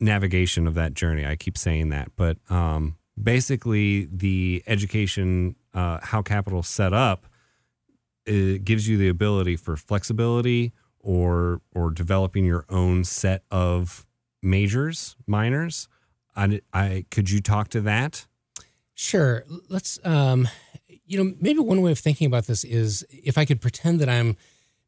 navigation 0.00 0.66
of 0.66 0.74
that 0.74 0.94
journey. 0.94 1.24
I 1.24 1.36
keep 1.36 1.56
saying 1.56 1.90
that, 1.90 2.08
but 2.16 2.38
um, 2.50 2.96
basically 3.20 4.08
the 4.12 4.62
education, 4.66 5.54
uh, 5.72 5.98
how 6.02 6.20
capital 6.20 6.62
set 6.64 6.92
up, 6.92 7.26
it 8.26 8.64
gives 8.64 8.88
you 8.88 8.96
the 8.98 9.08
ability 9.08 9.56
for 9.56 9.76
flexibility 9.76 10.72
or 10.98 11.60
or 11.72 11.90
developing 11.90 12.44
your 12.44 12.64
own 12.68 13.04
set 13.04 13.44
of 13.50 14.06
majors, 14.42 15.16
minors. 15.26 15.88
I, 16.34 16.60
I 16.72 17.04
could 17.10 17.30
you 17.30 17.40
talk 17.40 17.68
to 17.70 17.80
that? 17.82 18.26
Sure. 18.94 19.44
Let's, 19.68 19.98
um, 20.04 20.48
you 21.06 21.22
know, 21.22 21.34
maybe 21.40 21.58
one 21.60 21.82
way 21.82 21.90
of 21.92 21.98
thinking 21.98 22.26
about 22.26 22.46
this 22.46 22.64
is 22.64 23.04
if 23.10 23.36
I 23.38 23.44
could 23.44 23.60
pretend 23.60 24.00
that 24.00 24.08
I'm 24.08 24.36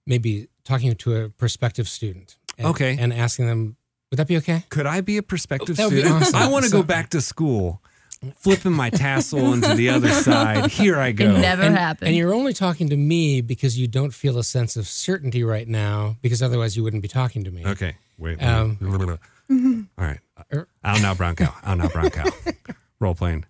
maybe 0.07 0.49
talking 0.65 0.95
to 0.95 1.17
a 1.17 1.29
prospective 1.29 1.89
student. 1.89 2.37
And, 2.59 2.69
Okay. 2.69 2.97
And 2.99 3.13
asking 3.13 3.47
them, 3.49 3.77
would 4.11 4.19
that 4.19 4.29
be 4.29 4.37
okay? 4.39 4.65
Could 4.69 4.87
I 4.87 5.01
be 5.01 5.17
a 5.17 5.23
prospective 5.23 5.77
That 5.77 5.87
would 5.87 5.91
be 5.95 6.01
student? 6.03 6.23
awesome. 6.23 6.37
I 6.37 6.49
want 6.49 6.65
to 6.65 6.71
So- 6.71 6.79
go 6.79 6.83
back 6.85 7.11
to 7.11 7.21
school, 7.21 7.83
flipping 8.39 8.73
my 8.73 8.89
tassel 8.89 9.53
into 9.53 9.75
the 9.75 9.89
other 9.91 10.09
side. 10.29 10.71
Here 10.71 10.97
I 10.99 11.13
go. 11.13 11.25
It 11.35 11.39
never 11.41 11.63
and, 11.65 11.77
happened. 11.77 12.09
And 12.09 12.17
you're 12.17 12.33
only 12.33 12.53
talking 12.55 12.89
to 12.91 12.97
me 12.97 13.41
because 13.41 13.77
you 13.79 13.89
don't 13.89 14.15
feel 14.15 14.39
a 14.39 14.45
sense 14.45 14.77
of 14.77 14.87
certainty 14.87 15.43
right 15.45 15.67
now, 15.69 16.17
because 16.23 16.41
otherwise 16.43 16.77
you 16.77 16.83
wouldn't 16.85 17.03
be 17.03 17.09
talking 17.09 17.43
to 17.45 17.51
me. 17.51 17.67
Okay, 17.67 17.97
wait. 18.17 18.39
wait. 18.39 18.47
Um, 18.47 18.79
All 19.99 20.05
right. 20.05 20.21
er- 20.53 20.69
Out 20.85 21.03
now, 21.03 21.15
Bronco. 21.15 21.53
Out 21.65 21.79
now, 21.79 21.89
Bronco. 21.89 22.23
Role 23.01 23.15
playing. 23.15 23.45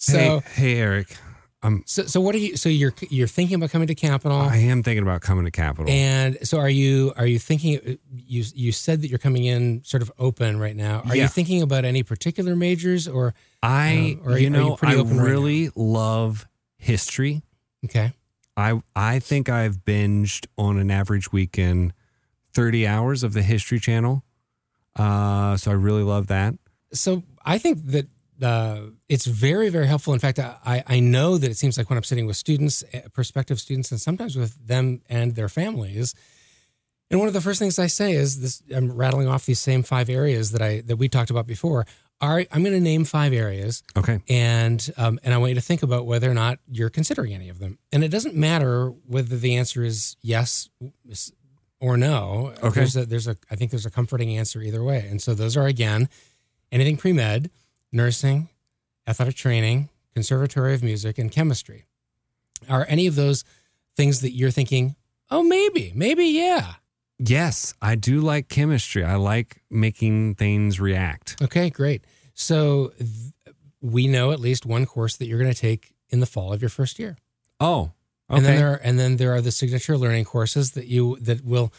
So, 0.00 0.40
hey, 0.54 0.74
hey, 0.74 0.78
Eric. 0.78 1.16
I'm. 1.60 1.82
so, 1.86 2.04
so 2.04 2.20
what 2.20 2.36
are 2.36 2.38
you? 2.38 2.56
So 2.56 2.68
you're 2.68 2.94
you're 3.10 3.26
thinking 3.26 3.56
about 3.56 3.70
coming 3.70 3.88
to 3.88 3.94
Capital, 3.96 4.38
I 4.38 4.58
am 4.58 4.84
thinking 4.84 5.02
about 5.02 5.22
coming 5.22 5.44
to 5.44 5.50
Capital. 5.50 5.90
and 5.90 6.38
so 6.44 6.58
are 6.58 6.70
you? 6.70 7.12
Are 7.16 7.26
you 7.26 7.40
thinking? 7.40 7.98
You 8.14 8.44
you 8.54 8.70
said 8.70 9.02
that 9.02 9.08
you're 9.08 9.18
coming 9.18 9.44
in 9.44 9.82
sort 9.82 10.02
of 10.04 10.12
open 10.20 10.60
right 10.60 10.76
now. 10.76 11.00
Are 11.00 11.16
Yeah. 11.16 11.24
you 11.24 11.28
thinking 11.28 11.60
about 11.62 11.84
any 11.84 12.04
particular 12.04 12.54
majors 12.54 13.08
or? 13.08 13.34
I, 13.60 14.18
Uh, 14.20 14.24
or 14.24 14.32
are 14.34 14.38
you 14.38 14.46
you- 14.50 14.54
are 14.54 14.58
you 14.58 14.68
know, 14.68 14.76
pretty 14.76 14.94
I 14.94 14.98
open 14.98 15.18
right 15.18 15.26
really 15.28 15.70
love 15.74 16.46
history. 16.76 17.42
Okay. 17.84 18.12
I 18.56 18.80
I 18.94 19.18
think 19.18 19.48
I've 19.48 19.78
binged 19.84 20.46
on 20.56 20.78
an 20.78 20.92
average 20.92 21.32
weekend 21.32 21.92
thirty 22.54 22.86
hours 22.86 23.24
of 23.24 23.32
the 23.32 23.42
History 23.42 23.80
Channel. 23.80 24.22
Uh, 24.94 25.56
so 25.56 25.72
I 25.72 25.74
really 25.74 26.04
love 26.04 26.28
that. 26.28 26.54
so 26.92 27.24
I 27.44 27.58
think 27.58 27.84
that 27.86 28.06
uh, 28.42 28.80
it's 29.08 29.26
very, 29.26 29.68
very 29.68 29.86
helpful. 29.86 30.12
In 30.14 30.20
fact, 30.20 30.38
I, 30.38 30.82
I 30.86 31.00
know 31.00 31.38
that 31.38 31.50
it 31.50 31.56
seems 31.56 31.76
like 31.78 31.90
when 31.90 31.96
I'm 31.96 32.04
sitting 32.04 32.26
with 32.26 32.36
students, 32.36 32.84
eh, 32.92 33.02
prospective 33.12 33.58
students, 33.60 33.90
and 33.90 34.00
sometimes 34.00 34.36
with 34.36 34.66
them 34.66 35.02
and 35.08 35.34
their 35.34 35.48
families, 35.48 36.14
and 37.10 37.18
one 37.18 37.26
of 37.28 37.34
the 37.34 37.40
first 37.40 37.58
things 37.58 37.78
I 37.78 37.86
say 37.86 38.12
is 38.12 38.40
this: 38.40 38.62
I'm 38.74 38.92
rattling 38.92 39.28
off 39.28 39.46
these 39.46 39.60
same 39.60 39.82
five 39.82 40.08
areas 40.10 40.52
that 40.52 40.62
I 40.62 40.82
that 40.82 40.96
we 40.96 41.08
talked 41.08 41.30
about 41.30 41.46
before. 41.46 41.86
All 42.20 42.30
right, 42.34 42.48
I'm 42.50 42.62
going 42.64 42.74
to 42.74 42.80
name 42.80 43.04
five 43.04 43.32
areas, 43.32 43.82
Okay. 43.96 44.20
and 44.28 44.90
um, 44.96 45.20
and 45.22 45.32
I 45.32 45.38
want 45.38 45.50
you 45.50 45.54
to 45.54 45.60
think 45.60 45.82
about 45.84 46.04
whether 46.04 46.28
or 46.30 46.34
not 46.34 46.58
you're 46.68 46.90
considering 46.90 47.32
any 47.32 47.48
of 47.48 47.60
them. 47.60 47.78
And 47.92 48.02
it 48.02 48.08
doesn't 48.08 48.34
matter 48.34 48.88
whether 49.06 49.36
the 49.36 49.54
answer 49.56 49.84
is 49.84 50.16
yes 50.20 50.68
or 51.80 51.96
no. 51.96 52.54
Okay. 52.60 52.70
There's 52.80 52.96
a, 52.96 53.06
there's 53.06 53.28
a 53.28 53.36
I 53.50 53.54
think 53.54 53.70
there's 53.70 53.86
a 53.86 53.90
comforting 53.90 54.36
answer 54.36 54.60
either 54.60 54.82
way. 54.82 55.06
And 55.08 55.22
so 55.22 55.32
those 55.32 55.56
are 55.56 55.66
again 55.66 56.08
anything 56.72 56.96
pre 56.96 57.12
med, 57.12 57.50
nursing, 57.92 58.48
athletic 59.06 59.36
training, 59.36 59.88
conservatory 60.14 60.74
of 60.74 60.82
music, 60.82 61.18
and 61.18 61.30
chemistry. 61.30 61.86
Are 62.68 62.84
any 62.88 63.06
of 63.06 63.14
those 63.14 63.44
things 63.96 64.20
that 64.20 64.32
you're 64.32 64.50
thinking? 64.50 64.96
Oh, 65.30 65.42
maybe, 65.42 65.92
maybe, 65.94 66.24
yeah. 66.24 66.74
Yes, 67.18 67.74
I 67.82 67.96
do 67.96 68.20
like 68.20 68.48
chemistry. 68.48 69.04
I 69.04 69.16
like 69.16 69.62
making 69.70 70.36
things 70.36 70.80
react. 70.80 71.36
Okay, 71.42 71.68
great. 71.70 72.04
So 72.34 72.92
th- 72.98 73.54
we 73.80 74.06
know 74.06 74.30
at 74.30 74.40
least 74.40 74.64
one 74.64 74.86
course 74.86 75.16
that 75.16 75.26
you're 75.26 75.38
going 75.38 75.52
to 75.52 75.60
take 75.60 75.94
in 76.10 76.20
the 76.20 76.26
fall 76.26 76.52
of 76.52 76.62
your 76.62 76.68
first 76.68 76.98
year. 76.98 77.16
Oh, 77.60 77.92
okay. 78.30 78.36
And 78.38 78.44
then 78.44 78.56
there 78.56 78.72
are, 78.72 78.76
and 78.76 78.98
then 78.98 79.16
there 79.16 79.34
are 79.34 79.40
the 79.40 79.50
signature 79.50 79.98
learning 79.98 80.24
courses 80.26 80.72
that 80.72 80.86
you 80.86 81.18
that 81.20 81.44
will 81.44 81.72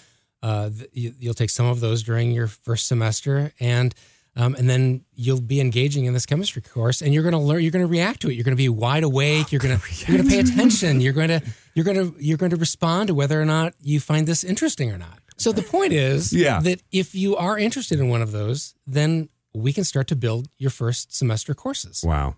uh, 0.44 0.70
th- 0.70 0.90
you, 0.94 1.14
you'll 1.18 1.34
take 1.34 1.50
some 1.50 1.66
of 1.66 1.80
those 1.80 2.04
during 2.04 2.32
your 2.32 2.48
first 2.48 2.88
semester 2.88 3.54
and 3.60 3.94
um, 4.40 4.56
and 4.56 4.70
then 4.70 5.04
you'll 5.14 5.42
be 5.42 5.60
engaging 5.60 6.06
in 6.06 6.14
this 6.14 6.26
chemistry 6.26 6.62
course 6.62 7.02
and 7.02 7.14
you're 7.14 7.24
going 7.24 7.34
to 7.34 7.46
learn 7.50 7.62
you're 7.62 7.72
going 7.72 7.86
to 7.86 7.92
react 7.92 8.22
to 8.22 8.30
it 8.30 8.34
you're 8.36 8.44
going 8.44 8.56
to 8.60 8.64
be 8.68 8.70
wide 8.70 9.04
awake 9.04 9.46
you're 9.52 9.60
going 9.66 9.78
to 9.78 9.84
you're 10.06 10.18
going 10.18 10.28
to 10.28 10.34
pay 10.36 10.40
attention 10.40 11.02
you're 11.02 11.14
going 11.14 11.28
to 11.36 11.42
you're 11.76 11.86
going 11.86 11.98
to 11.98 12.16
you're 12.20 12.38
going 12.38 12.50
to 12.52 12.56
respond 12.68 13.08
to 13.08 13.14
whether 13.14 13.40
or 13.42 13.46
not 13.46 13.74
you 13.82 14.00
find 14.00 14.28
this 14.28 14.44
interesting 14.44 14.92
or 14.92 14.98
not 14.98 15.20
so 15.38 15.52
the 15.52 15.62
point 15.64 15.94
is 15.94 16.34
Yeah. 16.34 16.60
that 16.62 16.82
if 16.92 17.16
you 17.16 17.36
are 17.36 17.58
interested 17.58 18.00
in 18.00 18.10
one 18.10 18.22
of 18.22 18.32
those 18.32 18.74
then 18.88 19.30
we 19.54 19.74
can 19.74 19.84
start 19.84 20.08
to 20.08 20.16
build 20.16 20.48
your 20.58 20.70
first 20.72 21.16
semester 21.16 21.54
courses 21.54 22.04
wow. 22.06 22.36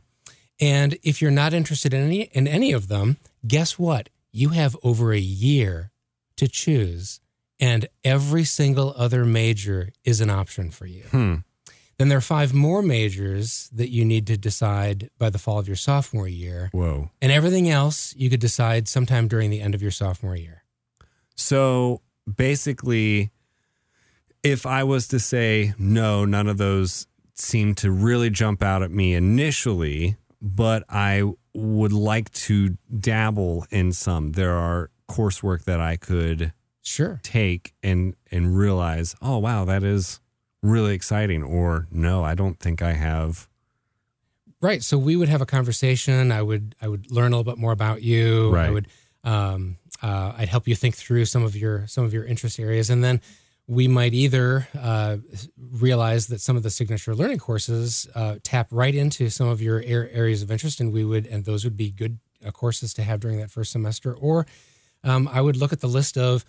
and 0.60 0.98
if 1.04 1.22
you're 1.22 1.32
not 1.44 1.54
interested 1.54 1.94
in 1.94 2.02
any 2.04 2.22
in 2.34 2.48
any 2.48 2.72
of 2.72 2.88
them, 2.88 3.18
guess 3.46 3.78
what? 3.80 4.10
You 4.32 4.50
have 4.50 4.78
over 4.84 5.12
a 5.12 5.20
year 5.20 5.92
to 6.38 6.48
choose, 6.48 7.20
and 7.60 7.88
every 8.04 8.46
single 8.46 8.94
other 8.96 9.26
major 9.26 9.90
is 10.06 10.22
an 10.22 10.30
option 10.30 10.72
for 10.72 10.86
you. 10.86 11.04
Hmm. 11.12 11.36
Then 12.02 12.10
there 12.10 12.18
are 12.18 12.22
five 12.22 12.52
more 12.52 12.82
majors 12.82 13.70
that 13.72 13.92
you 13.92 14.04
need 14.04 14.26
to 14.26 14.36
decide 14.36 15.12
by 15.20 15.30
the 15.30 15.38
fall 15.38 15.60
of 15.60 15.68
your 15.68 15.76
sophomore 15.76 16.28
year, 16.28 16.72
Whoa. 16.74 17.12
and 17.22 17.32
everything 17.32 17.70
else 17.70 18.16
you 18.18 18.28
could 18.28 18.40
decide 18.40 18.88
sometime 18.88 19.28
during 19.28 19.52
the 19.52 19.62
end 19.62 19.76
of 19.76 19.84
your 19.84 19.92
sophomore 19.92 20.36
year. 20.36 20.64
So 21.36 22.02
basically, 22.26 23.30
if 24.42 24.66
I 24.66 24.84
was 24.84 25.10
to 25.10 25.20
say 25.20 25.76
no, 25.78 26.26
none 26.26 26.48
of 26.48 26.58
those 26.58 27.06
seem 27.36 27.76
to 27.76 27.92
really 27.92 28.32
jump 28.32 28.64
out 28.64 28.82
at 28.82 28.90
me 28.90 29.14
initially, 29.14 30.16
but 30.42 30.84
I 30.90 31.22
would 31.54 31.94
like 31.94 32.32
to 32.34 32.80
dabble 33.00 33.68
in 33.70 33.92
some. 33.92 34.32
There 34.32 34.56
are 34.56 34.90
coursework 35.08 35.66
that 35.66 35.80
I 35.80 35.98
could 35.98 36.52
Sure. 36.82 37.20
take 37.22 37.76
and 37.84 38.16
and 38.32 38.58
realize, 38.58 39.16
oh 39.22 39.38
wow, 39.38 39.66
that 39.66 39.84
is 39.84 40.20
really 40.62 40.94
exciting. 40.94 41.44
Or 41.44 41.88
no, 41.92 42.24
I 42.24 42.36
don't 42.36 42.60
think 42.60 42.82
I 42.82 42.94
have. 42.94 43.48
Right. 44.62 44.84
So 44.84 44.98
we 44.98 45.16
would 45.16 45.30
have 45.30 45.42
a 45.42 45.46
conversation. 45.46 46.32
I 46.32 46.42
would 46.42 46.76
I 46.82 46.88
would 46.88 47.12
learn 47.12 47.34
a 47.34 47.38
little 47.38 47.52
bit 47.52 47.60
more 47.60 47.72
about 47.72 48.04
you. 48.04 48.52
right. 48.52 48.68
I 48.68 48.70
would 48.70 48.88
um, 49.24 49.78
uh, 50.02 50.34
I'd 50.38 50.50
help 50.50 50.68
you 50.68 50.76
think 50.76 50.96
through 50.96 51.26
some 51.26 51.44
of 51.44 51.56
your 51.56 51.88
some 51.88 52.04
of 52.04 52.14
your 52.14 52.26
interest 52.26 52.60
areas, 52.60 52.90
and 52.90 53.04
then 53.04 53.22
we 53.68 53.88
might 53.88 54.14
either 54.14 54.68
uh, 54.80 55.18
realize 55.72 56.28
that 56.28 56.42
some 56.42 56.58
of 56.58 56.64
the 56.64 56.70
signature 56.70 57.16
learning 57.16 57.40
courses 57.40 58.08
uh, 58.16 58.36
tap 58.44 58.68
right 58.72 58.94
into 58.94 59.30
some 59.30 59.48
of 59.48 59.62
your 59.62 59.78
ar- 59.78 60.10
areas 60.12 60.42
of 60.42 60.52
interest, 60.52 60.80
and 60.80 60.92
we 60.92 61.06
would 61.06 61.26
and 61.28 61.46
those 61.46 61.64
would 61.64 61.78
be 61.78 61.92
good 61.92 62.20
uh, 62.46 62.52
courses 62.52 62.94
to 62.96 63.04
have 63.04 63.20
during 63.20 63.40
that 63.40 63.52
first 63.52 63.72
semester. 63.72 64.14
Or 64.14 64.46
um, 65.04 65.30
I 65.32 65.42
would 65.42 65.58
look 65.58 65.74
at 65.74 65.80
the 65.80 65.88
list 65.88 66.18
of 66.18 66.44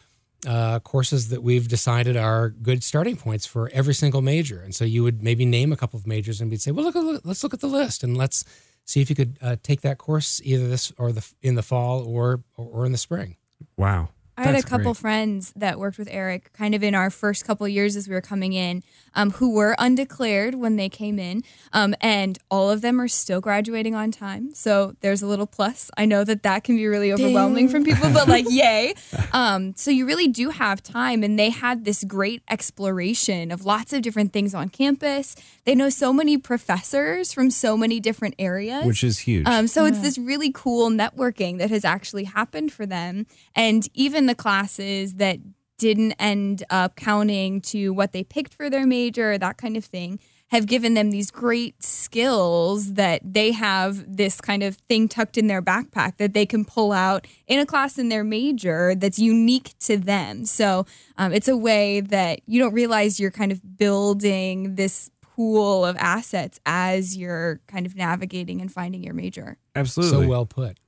uh, 0.46 0.81
courses 0.81 1.28
that 1.28 1.42
we've 1.42 1.68
decided 1.68 2.16
are 2.16 2.50
good 2.50 2.83
starting 2.83 3.16
points 3.16 3.46
for 3.46 3.70
every 3.72 3.94
single 3.94 4.22
major. 4.22 4.61
And 4.61 4.74
so 4.74 4.85
you 4.85 5.02
would 5.02 5.22
maybe 5.22 5.44
name 5.44 5.72
a 5.72 5.76
couple 5.76 5.98
of 5.98 6.07
majors 6.07 6.40
and 6.40 6.50
we'd 6.50 6.61
say, 6.61 6.70
well, 6.70 6.90
look, 6.90 7.24
let's 7.24 7.42
look 7.42 7.55
at 7.55 7.61
the 7.61 7.68
list 7.68 8.02
and 8.02 8.16
let's 8.16 8.44
see 8.85 9.00
if 9.00 9.09
you 9.09 9.16
could 9.16 9.38
uh, 9.40 9.57
take 9.62 9.83
that 9.83 9.98
course 9.98 10.40
either 10.44 10.68
this 10.68 10.92
or 10.98 11.12
the 11.12 11.26
in 11.42 11.55
the 11.55 11.62
fall 11.62 12.05
or 12.05 12.42
or, 12.57 12.66
or 12.66 12.87
in 12.87 12.92
the 12.92 12.98
spring. 12.98 13.37
Wow. 13.76 14.09
I 14.37 14.45
had 14.45 14.55
a 14.55 14.62
couple 14.62 14.92
great. 14.92 14.97
friends 14.97 15.53
that 15.57 15.79
worked 15.79 15.99
with 15.99 16.09
Eric 16.11 16.53
kind 16.55 16.75
of 16.75 16.83
in 16.83 16.95
our 16.95 17.11
first 17.11 17.45
couple 17.45 17.68
years 17.68 17.97
as 17.97 18.09
we 18.09 18.14
were 18.14 18.23
coming 18.23 18.55
in, 18.55 18.83
um, 19.14 19.33
who 19.33 19.55
were 19.55 19.77
undeclared 19.79 20.55
when 20.55 20.77
they 20.77 20.88
came 20.88 21.18
in. 21.18 21.42
Um, 21.73 21.95
and 22.01 22.38
all 22.51 22.71
of 22.71 22.81
them 22.81 23.01
are 23.01 23.09
still 23.09 23.40
graduating 23.42 23.95
on 23.95 24.11
time. 24.11 24.55
So 24.55 24.97
there's 25.01 25.21
a 25.21 25.27
little 25.27 25.47
plus. 25.47 25.90
I 25.99 26.07
know 26.07 26.25
that 26.25 26.42
that 26.45 26.64
can 26.64 26.77
be 26.77 26.87
really 26.87 27.12
overwhelming 27.12 27.68
from 27.68 27.85
people, 27.85 28.11
but 28.11 28.27
like, 28.27 28.47
yay. 28.51 28.95
Um, 29.33 29.75
so 29.77 29.90
you 29.90 30.07
really 30.07 30.29
do 30.29 30.49
have 30.49 30.83
time. 30.83 31.23
And 31.23 31.38
they 31.38 31.51
had 31.51 31.85
this 31.85 32.03
great 32.03 32.42
exploration 32.49 33.51
of 33.51 33.66
lots 33.66 33.92
of 33.92 34.01
different 34.01 34.33
things 34.33 34.55
on 34.55 34.71
campus. 34.71 35.37
They 35.64 35.75
know 35.75 35.90
so 35.90 36.12
many 36.12 36.38
professors 36.38 37.33
from 37.35 37.51
so 37.51 37.77
many 37.77 38.01
different 38.01 38.35
areas. 38.38 38.87
Which 38.87 39.05
is 39.05 39.18
huge. 39.18 39.47
Um, 39.47 39.66
so 39.66 39.85
it's 39.85 40.01
this 40.01 40.16
really 40.16 40.51
cool 40.53 40.90
networking 40.90 41.59
that 41.59 41.71
has 41.71 41.85
actually 41.85 42.25
happened 42.25 42.73
for 42.73 42.87
them. 42.87 43.27
And 43.55 43.87
even 43.92 44.21
the 44.26 44.35
classes 44.35 45.14
that 45.14 45.38
didn't 45.78 46.12
end 46.12 46.64
up 46.70 46.94
counting 46.94 47.61
to 47.61 47.90
what 47.90 48.12
they 48.12 48.22
picked 48.22 48.54
for 48.54 48.70
their 48.70 48.87
major, 48.87 49.37
that 49.37 49.56
kind 49.56 49.76
of 49.76 49.85
thing, 49.85 50.20
have 50.52 50.66
given 50.66 50.92
them 50.92 51.11
these 51.11 51.30
great 51.30 51.82
skills 51.82 52.92
that 52.92 53.22
they 53.24 53.52
have 53.52 54.16
this 54.16 54.38
kind 54.38 54.62
of 54.62 54.76
thing 54.76 55.08
tucked 55.08 55.38
in 55.38 55.46
their 55.46 55.62
backpack 55.62 56.18
that 56.18 56.35
they 56.35 56.44
can 56.44 56.62
pull 56.62 56.92
out 56.92 57.26
in 57.46 57.58
a 57.58 57.64
class 57.64 57.98
in 57.98 58.11
their 58.11 58.22
major 58.22 58.94
that's 58.94 59.18
unique 59.18 59.72
to 59.78 59.96
them. 59.96 60.44
So 60.44 60.85
um, 61.16 61.32
it's 61.32 61.48
a 61.48 61.56
way 61.56 62.00
that 62.00 62.40
you 62.46 62.61
don't 62.61 62.74
realize 62.74 63.18
you're 63.18 63.30
kind 63.30 63.50
of 63.50 63.78
building 63.78 64.74
this 64.74 65.11
pool 65.22 65.87
of 65.87 65.96
assets 65.96 66.61
as 66.66 67.16
you're 67.16 67.61
kind 67.66 67.87
of 67.87 67.96
navigating 67.96 68.61
and 68.61 68.70
finding 68.70 69.02
your 69.02 69.14
major. 69.14 69.56
Absolutely. 69.74 70.26
So 70.26 70.28
well 70.28 70.44
put. 70.44 70.78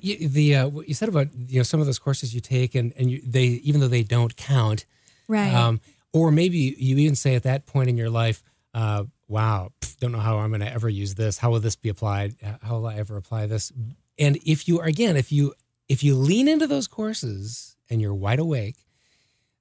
You- 0.00 0.28
the 0.28 0.54
uh, 0.56 0.68
what 0.68 0.88
you 0.88 0.94
said 0.94 1.08
about 1.08 1.28
you 1.34 1.58
know 1.58 1.62
some 1.62 1.80
of 1.80 1.86
those 1.86 1.98
courses 1.98 2.34
you 2.34 2.40
take 2.40 2.74
and 2.74 2.92
and 2.96 3.10
you, 3.10 3.20
they 3.24 3.44
even 3.44 3.80
though 3.80 3.88
they 3.88 4.02
don't 4.02 4.36
count, 4.36 4.84
Right. 5.26 5.52
um, 5.54 5.80
or 6.12 6.30
maybe 6.30 6.58
you 6.78 6.96
even 6.98 7.14
say 7.16 7.34
at 7.34 7.42
that 7.44 7.66
point 7.66 7.88
in 7.88 7.96
your 7.96 8.10
life, 8.10 8.42
uh, 8.74 9.04
"Wow, 9.28 9.72
pff, 9.80 9.96
don't 9.98 10.12
know 10.12 10.18
how 10.18 10.38
I'm 10.38 10.50
going 10.50 10.60
to 10.60 10.72
ever 10.72 10.88
use 10.88 11.14
this. 11.14 11.38
How 11.38 11.50
will 11.50 11.60
this 11.60 11.76
be 11.76 11.88
applied? 11.88 12.36
How 12.62 12.76
will 12.78 12.86
I 12.86 12.96
ever 12.96 13.16
apply 13.16 13.46
this?" 13.46 13.72
And 14.18 14.38
if 14.44 14.66
you 14.68 14.80
again, 14.80 15.16
if 15.16 15.30
you 15.32 15.54
if 15.88 16.02
you 16.04 16.14
lean 16.14 16.48
into 16.48 16.66
those 16.66 16.86
courses 16.86 17.76
and 17.88 18.00
you're 18.02 18.14
wide 18.14 18.38
awake, 18.38 18.76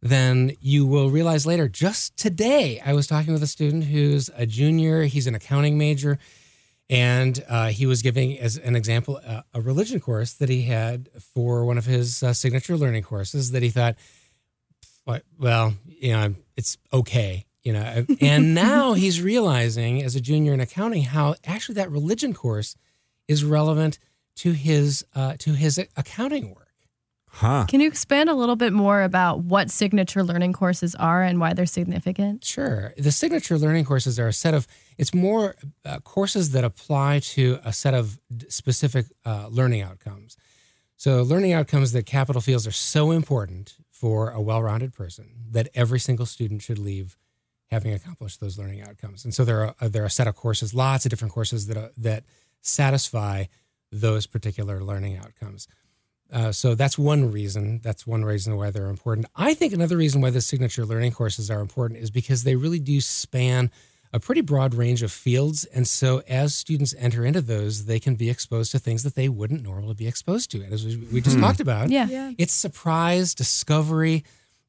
then 0.02 0.52
you 0.62 0.86
will 0.86 1.10
realize 1.10 1.46
later. 1.46 1.68
Just 1.68 2.18
today, 2.18 2.82
I 2.86 2.94
was 2.94 3.08
talking 3.08 3.34
with 3.34 3.44
a 3.44 3.48
student 3.48 3.86
who's 3.86 4.30
a 4.36 4.46
junior. 4.46 5.04
He's 5.04 5.28
an 5.28 5.36
accounting 5.36 5.78
major, 5.78 6.20
and 6.90 7.44
uh, 7.50 7.68
he 7.68 7.86
was 7.86 8.02
giving, 8.02 8.40
as 8.40 8.58
an 8.58 8.76
example, 8.76 9.18
a, 9.18 9.44
a 9.54 9.62
religion 9.62 10.00
course 10.00 10.34
that 10.34 10.50
he 10.50 10.64
had 10.64 11.10
for 11.34 11.66
one 11.66 11.78
of 11.78 11.86
his 11.86 12.24
uh, 12.24 12.34
signature 12.34 12.78
learning 12.78 13.04
courses. 13.04 13.52
That 13.52 13.64
he 13.64 13.70
thought, 13.70 13.96
Well, 15.38 15.74
you 15.86 16.14
know, 16.14 16.36
it's 16.56 16.78
okay." 16.94 17.46
You 17.64 17.74
know, 17.74 18.06
and 18.22 18.56
now 18.56 18.94
he's 18.94 19.22
realizing 19.22 20.02
as 20.02 20.16
a 20.16 20.22
junior 20.22 20.54
in 20.54 20.62
accounting 20.62 21.04
how 21.04 21.36
actually 21.46 21.76
that 21.76 21.92
religion 21.92 22.34
course 22.34 22.78
is 23.28 23.44
relevant 23.44 24.00
to 24.38 24.54
his 24.54 25.06
uh, 25.14 25.36
to 25.40 25.54
his 25.54 25.78
accounting 25.98 26.56
work. 26.56 26.67
Huh. 27.38 27.66
Can 27.68 27.80
you 27.80 27.88
expand 27.88 28.30
a 28.30 28.34
little 28.34 28.56
bit 28.56 28.74
more 28.74 29.04
about 29.04 29.40
what 29.40 29.70
signature 29.70 30.24
learning 30.24 30.54
courses 30.54 30.96
are 30.96 31.22
and 31.22 31.40
why 31.40 31.54
they're 31.54 31.66
significant? 31.66 32.44
Sure. 32.44 32.94
The 32.98 33.12
signature 33.12 33.58
learning 33.58 33.86
courses 33.86 34.20
are 34.20 34.28
a 34.28 34.34
set 34.34 34.54
of, 34.54 34.68
it's 34.98 35.14
more 35.14 35.56
uh, 35.86 36.00
courses 36.00 36.52
that 36.52 36.64
apply 36.64 37.20
to 37.20 37.60
a 37.64 37.72
set 37.72 37.94
of 37.94 38.20
d- 38.36 38.48
specific 38.50 39.06
uh, 39.26 39.48
learning 39.50 39.82
outcomes. 39.82 40.36
So, 40.96 41.22
learning 41.22 41.54
outcomes 41.54 41.92
that 41.92 42.08
Capital 42.08 42.42
feels 42.42 42.66
are 42.66 42.72
so 42.72 43.12
important 43.12 43.76
for 43.92 44.32
a 44.32 44.42
well 44.42 44.64
rounded 44.64 44.94
person 44.94 45.30
that 45.52 45.70
every 45.76 46.00
single 46.00 46.26
student 46.26 46.64
should 46.64 46.80
leave 46.80 47.16
having 47.68 47.94
accomplished 47.94 48.40
those 48.40 48.58
learning 48.58 48.82
outcomes. 48.82 49.24
And 49.24 49.32
so, 49.32 49.46
there 49.46 49.62
are, 49.62 49.76
uh, 49.80 49.90
there 49.90 50.02
are 50.02 50.08
a 50.08 50.10
set 50.10 50.28
of 50.28 50.36
courses, 50.36 50.74
lots 50.74 51.06
of 51.06 51.12
different 51.12 51.36
courses 51.36 51.68
that, 51.68 51.78
are, 51.78 51.92
that 51.98 52.24
satisfy 52.62 53.46
those 53.92 54.26
particular 54.26 54.84
learning 54.84 55.18
outcomes. 55.18 55.68
Uh, 56.32 56.52
so 56.52 56.76
that's 56.76 56.98
one 56.98 57.32
reason. 57.32 57.80
That's 57.84 58.06
one 58.06 58.26
reason 58.26 58.58
why 58.58 58.70
they're 58.72 58.88
important. 58.90 59.28
I 59.36 59.54
think 59.54 59.74
another 59.74 59.96
reason 59.98 60.20
why 60.22 60.30
the 60.30 60.42
signature 60.42 60.86
learning 60.86 61.14
courses 61.14 61.50
are 61.50 61.62
important 61.62 62.00
is 62.02 62.12
because 62.12 62.44
they 62.44 62.56
really 62.56 62.80
do 62.80 63.00
span 63.02 63.72
a 64.14 64.20
pretty 64.20 64.42
broad 64.42 64.74
range 64.74 65.04
of 65.04 65.12
fields. 65.12 65.66
And 65.66 65.88
so 65.88 66.22
as 66.28 66.56
students 66.56 66.94
enter 66.98 67.26
into 67.26 67.42
those, 67.42 67.86
they 67.86 68.00
can 68.00 68.16
be 68.16 68.30
exposed 68.30 68.72
to 68.72 68.80
things 68.80 69.04
that 69.04 69.16
they 69.16 69.30
wouldn't 69.30 69.64
normally 69.64 69.94
be 69.96 70.08
exposed 70.08 70.52
to. 70.52 70.62
And 70.62 70.74
as 70.74 70.86
we, 70.86 70.96
we 71.12 71.22
just 71.22 71.40
talked 71.40 71.60
about, 71.60 71.90
Yeah. 71.90 72.32
it's 72.38 72.54
surprise, 72.54 73.34
discovery, 73.36 74.24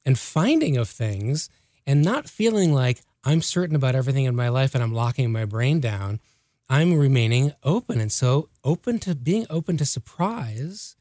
and 0.04 0.18
finding 0.18 0.76
of 0.76 0.88
things, 0.88 1.50
and 1.86 2.02
not 2.02 2.28
feeling 2.28 2.72
like 2.72 3.00
I'm 3.24 3.42
certain 3.42 3.76
about 3.76 3.94
everything 3.94 4.24
in 4.24 4.34
my 4.36 4.48
life 4.48 4.74
and 4.74 4.82
I'm 4.82 4.92
locking 4.94 5.30
my 5.32 5.44
brain 5.44 5.80
down. 5.80 6.20
I'm 6.68 6.98
remaining 6.98 7.52
open. 7.62 8.00
And 8.00 8.12
so, 8.12 8.48
open 8.64 8.98
to 9.00 9.14
being 9.14 9.46
open 9.50 9.76
to 9.78 9.86
surprise 9.86 10.96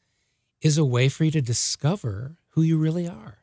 is 0.61 0.77
a 0.77 0.85
way 0.85 1.09
for 1.09 1.23
you 1.23 1.31
to 1.31 1.41
discover 1.41 2.37
who 2.49 2.61
you 2.61 2.77
really 2.77 3.07
are. 3.07 3.39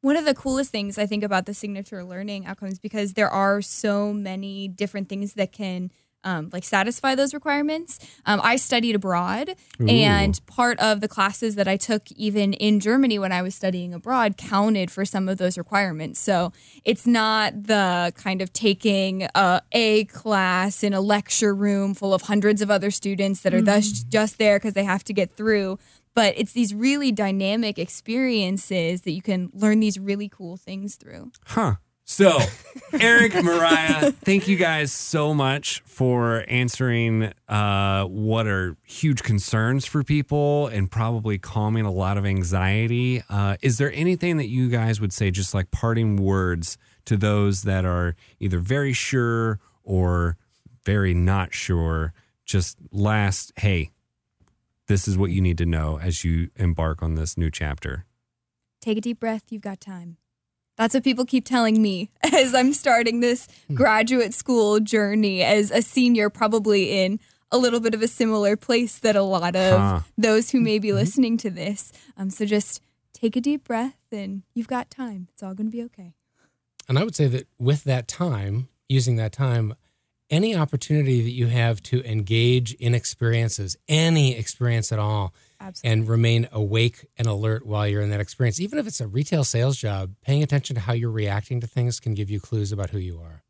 One 0.00 0.16
of 0.16 0.24
the 0.24 0.34
coolest 0.34 0.70
things 0.70 0.96
I 0.96 1.06
think 1.06 1.24
about 1.24 1.46
the 1.46 1.54
signature 1.54 2.04
learning 2.04 2.46
outcomes 2.46 2.78
because 2.78 3.14
there 3.14 3.28
are 3.28 3.60
so 3.60 4.12
many 4.12 4.68
different 4.68 5.08
things 5.08 5.34
that 5.34 5.50
can 5.50 5.90
um, 6.24 6.50
like 6.52 6.64
satisfy 6.64 7.14
those 7.14 7.32
requirements. 7.32 7.98
Um, 8.26 8.40
I 8.42 8.56
studied 8.56 8.96
abroad, 8.96 9.54
and 9.88 10.38
part 10.46 10.78
of 10.80 11.00
the 11.00 11.06
classes 11.08 11.54
that 11.54 11.68
I 11.68 11.76
took, 11.76 12.10
even 12.12 12.52
in 12.54 12.80
Germany 12.80 13.18
when 13.20 13.30
I 13.30 13.40
was 13.40 13.54
studying 13.54 13.94
abroad, 13.94 14.36
counted 14.36 14.90
for 14.90 15.04
some 15.04 15.28
of 15.28 15.38
those 15.38 15.56
requirements. 15.56 16.18
So 16.18 16.52
it's 16.84 17.06
not 17.06 17.64
the 17.64 18.12
kind 18.16 18.42
of 18.42 18.52
taking 18.52 19.28
a 19.34 19.62
A 19.72 20.04
class 20.06 20.82
in 20.82 20.92
a 20.92 21.00
lecture 21.00 21.54
room 21.54 21.94
full 21.94 22.12
of 22.12 22.22
hundreds 22.22 22.62
of 22.62 22.70
other 22.70 22.90
students 22.90 23.40
that 23.42 23.54
are 23.54 23.62
thus 23.62 24.02
just 24.02 24.38
there 24.38 24.58
because 24.58 24.74
they 24.74 24.84
have 24.84 25.04
to 25.04 25.12
get 25.12 25.30
through 25.30 25.78
but 26.18 26.34
it's 26.36 26.50
these 26.50 26.74
really 26.74 27.12
dynamic 27.12 27.78
experiences 27.78 29.02
that 29.02 29.12
you 29.12 29.22
can 29.22 29.50
learn 29.54 29.78
these 29.78 30.00
really 30.00 30.28
cool 30.28 30.56
things 30.56 30.96
through. 30.96 31.30
Huh. 31.46 31.76
So, 32.04 32.40
Eric, 33.00 33.40
Mariah, 33.40 34.10
thank 34.10 34.48
you 34.48 34.56
guys 34.56 34.90
so 34.90 35.32
much 35.32 35.80
for 35.86 36.44
answering 36.48 37.32
uh, 37.48 38.02
what 38.06 38.48
are 38.48 38.76
huge 38.82 39.22
concerns 39.22 39.86
for 39.86 40.02
people 40.02 40.66
and 40.66 40.90
probably 40.90 41.38
calming 41.38 41.84
a 41.84 41.92
lot 41.92 42.18
of 42.18 42.26
anxiety. 42.26 43.22
Uh, 43.30 43.56
is 43.62 43.78
there 43.78 43.92
anything 43.92 44.38
that 44.38 44.48
you 44.48 44.68
guys 44.68 45.00
would 45.00 45.12
say, 45.12 45.30
just 45.30 45.54
like 45.54 45.70
parting 45.70 46.16
words 46.16 46.78
to 47.04 47.16
those 47.16 47.62
that 47.62 47.84
are 47.84 48.16
either 48.40 48.58
very 48.58 48.92
sure 48.92 49.60
or 49.84 50.36
very 50.84 51.14
not 51.14 51.54
sure? 51.54 52.12
Just 52.44 52.76
last, 52.90 53.52
hey, 53.58 53.92
this 54.88 55.06
is 55.06 55.16
what 55.16 55.30
you 55.30 55.40
need 55.40 55.58
to 55.58 55.66
know 55.66 55.98
as 56.00 56.24
you 56.24 56.50
embark 56.56 57.02
on 57.02 57.14
this 57.14 57.36
new 57.36 57.50
chapter. 57.50 58.04
Take 58.80 58.98
a 58.98 59.00
deep 59.00 59.20
breath, 59.20 59.44
you've 59.50 59.62
got 59.62 59.80
time. 59.80 60.16
That's 60.76 60.94
what 60.94 61.04
people 61.04 61.24
keep 61.24 61.44
telling 61.44 61.80
me 61.82 62.10
as 62.32 62.54
I'm 62.54 62.72
starting 62.72 63.20
this 63.20 63.48
graduate 63.74 64.32
school 64.34 64.80
journey 64.80 65.42
as 65.42 65.70
a 65.70 65.82
senior, 65.82 66.30
probably 66.30 66.90
in 67.04 67.20
a 67.50 67.58
little 67.58 67.80
bit 67.80 67.94
of 67.94 68.02
a 68.02 68.08
similar 68.08 68.56
place 68.56 68.98
that 69.00 69.16
a 69.16 69.22
lot 69.22 69.56
of 69.56 69.78
Huh. 69.80 70.00
those 70.16 70.50
who 70.50 70.60
may 70.60 70.78
be 70.78 70.92
listening 70.92 71.36
to 71.38 71.50
this. 71.50 71.92
Um, 72.16 72.30
so 72.30 72.44
just 72.44 72.82
take 73.12 73.36
a 73.36 73.40
deep 73.40 73.64
breath 73.64 73.96
and 74.12 74.42
you've 74.54 74.68
got 74.68 74.90
time. 74.90 75.28
It's 75.32 75.42
all 75.42 75.54
going 75.54 75.66
to 75.66 75.76
be 75.76 75.82
okay. 75.84 76.14
And 76.88 76.98
I 76.98 77.04
would 77.04 77.16
say 77.16 77.26
that 77.26 77.48
with 77.58 77.84
that 77.84 78.06
time, 78.06 78.68
using 78.88 79.16
that 79.16 79.32
time, 79.32 79.74
any 80.30 80.54
opportunity 80.54 81.22
that 81.22 81.30
you 81.30 81.46
have 81.46 81.82
to 81.84 82.04
engage 82.04 82.74
in 82.74 82.94
experiences, 82.94 83.76
any 83.88 84.36
experience 84.36 84.92
at 84.92 84.98
all, 84.98 85.34
Absolutely. 85.60 85.90
and 86.00 86.08
remain 86.08 86.48
awake 86.52 87.06
and 87.16 87.26
alert 87.26 87.66
while 87.66 87.86
you're 87.86 88.02
in 88.02 88.10
that 88.10 88.20
experience, 88.20 88.60
even 88.60 88.78
if 88.78 88.86
it's 88.86 89.00
a 89.00 89.06
retail 89.06 89.44
sales 89.44 89.76
job, 89.76 90.14
paying 90.22 90.42
attention 90.42 90.74
to 90.74 90.80
how 90.80 90.92
you're 90.92 91.10
reacting 91.10 91.60
to 91.60 91.66
things 91.66 91.98
can 92.00 92.14
give 92.14 92.30
you 92.30 92.40
clues 92.40 92.72
about 92.72 92.90
who 92.90 92.98
you 92.98 93.20
are. 93.20 93.42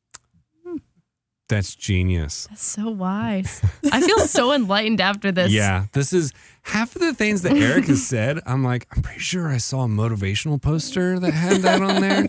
That's 1.49 1.75
genius. 1.75 2.47
That's 2.51 2.63
so 2.63 2.91
wise. 2.91 3.63
I 3.91 4.03
feel 4.03 4.19
so 4.21 4.53
enlightened 4.55 5.01
after 5.01 5.33
this. 5.33 5.51
Yeah, 5.51 5.87
this 5.93 6.13
is 6.13 6.33
half 6.63 6.95
of 6.95 7.01
the 7.01 7.15
things 7.15 7.41
that 7.43 7.57
Eric 7.57 7.87
has 7.87 8.07
said. 8.07 8.39
I'm 8.45 8.63
like, 8.63 8.87
I'm 8.95 9.01
pretty 9.03 9.21
sure 9.21 9.49
I 9.49 9.57
saw 9.57 9.85
a 9.85 9.89
motivational 9.89 10.61
poster 10.61 11.19
that 11.19 11.33
had 11.33 11.63
that 11.63 11.81
on 11.81 12.01
there. 12.03 12.29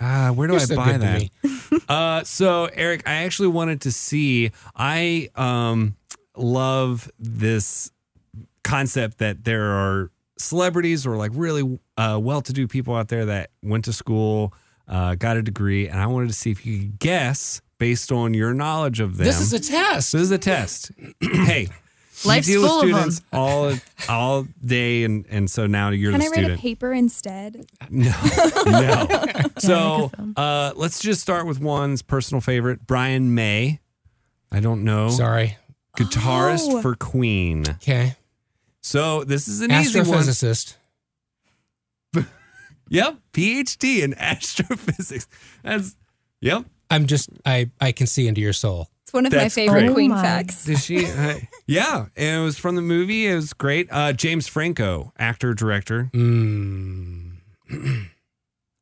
Uh, 0.00 0.30
where 0.34 0.48
do 0.48 0.54
You're 0.54 0.62
I 0.62 0.64
so 0.64 0.76
buy 0.76 0.96
that? 0.96 1.30
Uh, 1.88 2.22
so 2.22 2.66
Eric, 2.72 3.02
I 3.04 3.24
actually 3.24 3.48
wanted 3.48 3.80
to 3.82 3.92
see. 3.92 4.52
I 4.76 5.28
um 5.34 5.96
love 6.36 7.10
this 7.18 7.90
concept 8.62 9.18
that 9.18 9.44
there 9.44 9.64
are 9.72 10.10
celebrities 10.38 11.06
or 11.06 11.16
like 11.16 11.32
really 11.34 11.78
uh, 11.96 12.18
well-to-do 12.22 12.68
people 12.68 12.94
out 12.94 13.08
there 13.08 13.26
that 13.26 13.50
went 13.62 13.84
to 13.86 13.92
school, 13.92 14.54
uh, 14.88 15.14
got 15.16 15.36
a 15.36 15.42
degree, 15.42 15.88
and 15.88 16.00
I 16.00 16.06
wanted 16.06 16.28
to 16.28 16.34
see 16.34 16.50
if 16.50 16.64
you 16.64 16.78
could 16.78 16.98
guess 17.00 17.60
based 17.78 18.10
on 18.12 18.34
your 18.34 18.54
knowledge 18.54 19.00
of 19.00 19.16
them. 19.16 19.26
This 19.26 19.40
is 19.40 19.52
a 19.52 19.58
test. 19.60 20.12
This 20.12 20.22
is 20.22 20.30
a 20.30 20.38
test. 20.38 20.90
hey, 21.20 21.68
Life's 22.24 22.48
you 22.48 22.60
deal 22.60 22.68
full 22.68 22.80
of 22.80 22.86
with 22.86 22.94
them. 22.94 23.10
students 23.10 23.22
all 23.32 23.72
all 24.08 24.46
day, 24.64 25.04
and 25.04 25.26
and 25.28 25.50
so 25.50 25.66
now 25.66 25.90
you're 25.90 26.12
the 26.12 26.18
best. 26.18 26.32
Can 26.32 26.42
the 26.44 26.48
I 26.48 26.50
write 26.50 26.58
student. 26.58 26.60
a 26.60 26.62
paper 26.62 26.92
instead? 26.92 27.66
No, 27.90 28.14
no. 28.66 29.08
so 29.58 30.10
uh, 30.36 30.72
let's 30.76 31.00
just 31.00 31.20
start 31.20 31.46
with 31.46 31.60
one's 31.60 32.02
personal 32.02 32.40
favorite, 32.40 32.86
Brian 32.86 33.34
May. 33.34 33.80
I 34.52 34.60
don't 34.60 34.84
know, 34.84 35.10
Sorry. 35.10 35.56
guitarist 35.98 36.68
Oh. 36.70 36.80
for 36.82 36.94
Queen. 36.94 37.64
Okay. 37.68 38.14
So 38.82 39.24
this 39.24 39.48
is 39.48 39.60
an 39.62 39.72
easy 39.72 40.00
one. 40.00 40.08
Astrophysicist. 40.08 40.76
Yep, 42.90 43.16
PhD 43.32 44.02
in 44.02 44.12
astrophysics. 44.14 45.26
That's 45.62 45.96
yep. 46.42 46.66
I'm 46.90 47.06
just 47.06 47.30
I 47.44 47.70
I 47.80 47.92
can 47.92 48.06
see 48.06 48.26
into 48.28 48.40
your 48.40 48.52
soul. 48.52 48.88
It's 49.02 49.12
one 49.12 49.26
of 49.26 49.32
my 49.32 49.48
favorite 49.48 49.82
great. 49.82 49.92
Queen 49.94 50.12
Oh 50.12 50.14
my. 50.14 50.22
facts. 50.22 50.64
Did 50.64 50.78
she? 50.78 51.06
uh, 51.06 51.38
yeah, 51.66 52.06
and 52.16 52.40
it 52.42 52.44
was 52.44 52.58
from 52.58 52.74
the 52.76 52.82
movie. 52.82 53.26
It 53.26 53.34
was 53.34 53.52
great. 53.52 53.88
Uh, 53.90 54.12
James 54.12 54.46
Franco, 54.48 55.12
actor 55.18 55.54
director. 55.54 56.10
Mm. 56.14 57.32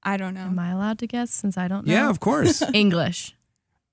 I 0.04 0.16
don't 0.16 0.34
know. 0.34 0.40
Am 0.42 0.58
I 0.58 0.70
allowed 0.70 0.98
to 1.00 1.06
guess 1.06 1.30
since 1.30 1.56
I 1.56 1.68
don't 1.68 1.86
know? 1.86 1.92
Yeah, 1.92 2.10
of 2.10 2.18
course. 2.20 2.62
English. 2.74 3.34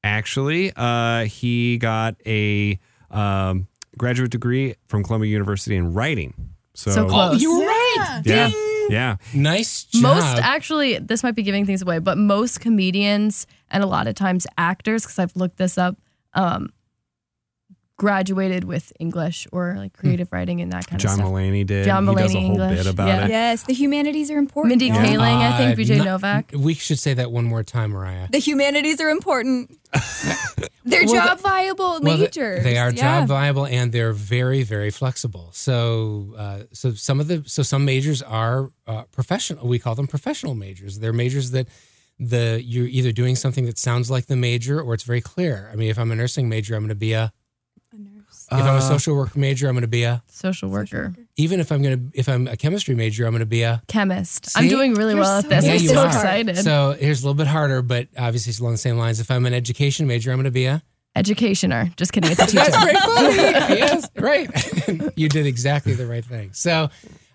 Actually, 0.04 0.72
uh, 0.76 1.26
he 1.26 1.78
got 1.78 2.16
a 2.26 2.80
um, 3.12 3.68
graduate 3.98 4.32
degree 4.32 4.76
from 4.88 5.04
Columbia 5.04 5.30
University 5.32 5.76
in 5.76 5.94
writing. 5.94 6.49
So, 6.80 6.92
So 6.92 7.08
close. 7.10 7.42
you 7.42 7.60
were 7.60 7.66
right. 7.66 8.22
yeah, 8.24 8.50
yeah. 8.90 9.18
Nice 9.34 9.84
job. 9.84 10.02
Most 10.02 10.38
actually, 10.38 10.98
this 10.98 11.24
might 11.24 11.36
be 11.36 11.44
giving 11.44 11.66
things 11.66 11.82
away, 11.82 12.00
but 12.00 12.18
most 12.18 12.62
comedians 12.62 13.46
and 13.70 13.84
a 13.84 13.86
lot 13.86 14.08
of 14.08 14.16
times 14.16 14.48
actors, 14.58 15.04
because 15.04 15.20
I've 15.20 15.36
looked 15.36 15.58
this 15.58 15.78
up, 15.78 15.98
um, 16.36 16.72
graduated 18.00 18.64
with 18.64 18.94
English 18.98 19.46
or 19.52 19.76
like 19.78 19.92
creative 19.92 20.32
writing 20.32 20.62
and 20.62 20.72
that 20.72 20.88
kind 20.88 21.02
John 21.02 21.12
of 21.12 21.16
stuff. 21.18 21.26
John 21.28 21.34
Mulaney 21.36 21.66
did. 21.66 21.84
John 21.84 22.08
he 22.08 22.16
does 22.16 22.34
a 22.34 22.40
whole 22.40 22.46
English, 22.52 22.78
bit 22.78 22.88
about 22.88 23.08
yeah. 23.10 23.26
it. 23.26 23.30
Yes, 23.30 23.64
the 23.64 23.74
humanities 23.74 24.32
are 24.32 24.38
important. 24.38 24.70
Mindy 24.72 24.88
y'all. 24.88 24.98
Kaling, 24.98 25.42
I 25.42 25.58
think, 25.58 25.74
Uh, 25.78 25.82
BJ 25.82 25.98
not- 25.98 26.06
Novak. 26.06 26.52
We 26.56 26.74
should 26.74 26.98
say 26.98 27.14
that 27.14 27.30
one 27.30 27.44
more 27.44 27.62
time, 27.62 27.92
Mariah. 27.92 28.30
The 28.32 28.40
humanities 28.40 29.02
are 29.02 29.10
important. 29.10 29.78
They're 30.86 31.06
Well, 31.06 31.14
job 31.14 31.40
viable 31.42 32.00
Well, 32.02 32.18
majors. 32.18 32.64
They 32.64 32.78
are 32.78 32.90
Yeah. 32.92 33.20
job 33.20 33.28
viable 33.28 33.66
and 33.68 33.92
they're 33.92 34.14
very, 34.14 34.64
very 34.64 34.92
flexible. 34.92 35.50
So, 35.54 36.34
uh, 36.38 36.60
so 36.72 36.94
some 36.94 37.20
of 37.20 37.28
the 37.28 37.44
so 37.48 37.64
some 37.64 37.84
majors 37.86 38.22
are 38.22 38.70
uh, 38.88 39.04
professional. 39.12 39.68
We 39.68 39.78
call 39.78 39.96
them 39.96 40.08
professional 40.08 40.56
majors. 40.56 41.00
They're 41.00 41.14
majors 41.14 41.52
that 41.52 41.68
the 42.18 42.62
you're 42.66 42.88
either 42.88 43.12
doing 43.12 43.36
something 43.36 43.66
that 43.66 43.78
sounds 43.78 44.10
like 44.10 44.28
the 44.28 44.36
major 44.38 44.80
or 44.82 44.94
it's 44.94 45.04
very 45.04 45.22
clear. 45.22 45.70
I 45.72 45.76
mean, 45.76 45.90
if 45.90 46.00
I'm 46.00 46.12
a 46.12 46.16
nursing 46.16 46.48
major, 46.50 46.76
I'm 46.76 46.82
going 46.84 46.90
to 46.90 46.96
be 46.96 47.12
a. 47.14 47.24
A 47.24 47.26
nurse. 47.26 47.39
If 48.52 48.58
I'm 48.62 48.76
Uh, 48.76 48.78
a 48.78 48.82
social 48.82 49.16
work 49.16 49.36
major, 49.38 49.68
I'm 49.68 49.74
going 49.76 49.82
to 49.82 49.88
be 49.88 50.04
a. 50.04 50.24
Social 50.28 50.70
worker. 50.70 51.14
Even 51.38 51.60
if 51.60 51.72
I'm 51.72 51.82
going 51.82 52.12
to, 52.12 52.20
if 52.20 52.28
I'm 52.28 52.48
a 52.48 52.58
chemistry 52.58 52.96
major, 52.96 53.26
I'm 53.26 53.32
going 53.32 53.40
to 53.42 53.46
be 53.46 53.62
a. 53.64 53.82
Chemist. 53.88 54.50
I'm 54.56 54.64
See? 54.64 54.70
doing 54.70 54.94
really 54.96 55.14
You're 55.14 55.22
well 55.22 55.42
so 55.42 55.48
at 55.48 55.50
this. 55.50 55.66
Yeah, 55.66 55.74
I'm 55.74 55.82
you 55.82 55.90
so 55.90 56.00
are. 56.02 56.08
excited. 56.08 56.58
So 56.58 56.96
here's 57.00 57.22
a 57.22 57.26
little 57.26 57.36
bit 57.36 57.48
harder, 57.48 57.82
but 57.82 58.08
obviously 58.18 58.50
it's 58.52 58.60
along 58.60 58.74
the 58.74 58.78
same 58.80 58.98
lines. 58.98 59.20
If 59.20 59.30
I'm 59.32 59.46
an 59.46 59.54
education 59.54 60.08
major, 60.08 60.32
I'm 60.32 60.38
going 60.38 60.46
to 60.46 60.52
be 60.52 60.66
a. 60.66 60.82
Educationer. 61.16 61.92
Just 61.98 62.14
kidding. 62.14 62.32
It's 62.32 62.40
a 62.42 62.46
teacher. 62.48 62.58
That's 62.64 62.84
very 62.84 62.96
funny. 62.96 63.78
yes, 63.80 64.10
right. 64.16 65.12
you 65.18 65.28
did 65.28 65.46
exactly 65.46 65.94
the 65.94 66.06
right 66.06 66.24
thing. 66.24 66.54
So, 66.54 66.90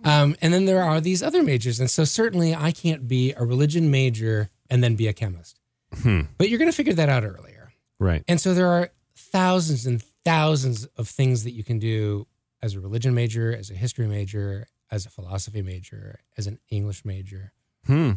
um, 0.04 0.36
and 0.40 0.54
then 0.54 0.64
there 0.64 0.82
are 0.82 1.00
these 1.00 1.22
other 1.22 1.42
majors, 1.42 1.80
and 1.80 1.90
so 1.90 2.04
certainly 2.04 2.54
I 2.54 2.70
can't 2.72 3.06
be 3.08 3.32
a 3.32 3.44
religion 3.44 3.90
major 3.90 4.48
and 4.70 4.82
then 4.82 4.94
be 4.96 5.06
a 5.08 5.12
chemist. 5.12 5.58
Hmm. 6.02 6.22
But 6.38 6.48
you're 6.48 6.58
going 6.58 6.70
to 6.70 6.76
figure 6.76 6.94
that 6.94 7.08
out 7.08 7.24
earlier. 7.24 7.72
Right. 8.00 8.22
And 8.26 8.40
so 8.40 8.54
there 8.54 8.68
are 8.68 8.90
thousands 9.16 9.86
and 9.86 10.02
thousands 10.24 10.86
of 10.96 11.08
things 11.08 11.44
that 11.44 11.52
you 11.52 11.64
can 11.64 11.78
do 11.78 12.26
as 12.62 12.74
a 12.74 12.80
religion 12.80 13.14
major, 13.14 13.54
as 13.54 13.70
a 13.70 13.74
history 13.74 14.06
major, 14.06 14.66
as 14.90 15.06
a 15.06 15.10
philosophy 15.10 15.62
major, 15.62 16.20
as 16.36 16.46
an 16.46 16.58
English 16.70 17.04
major. 17.04 17.52
Hmm. 17.86 18.12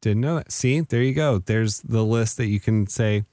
Didn't 0.00 0.20
know 0.20 0.36
that. 0.36 0.50
See, 0.50 0.80
there 0.80 1.02
you 1.02 1.14
go. 1.14 1.38
There's 1.38 1.80
the 1.80 2.02
list 2.02 2.36
that 2.38 2.46
you 2.46 2.58
can 2.58 2.88
say, 2.88 3.24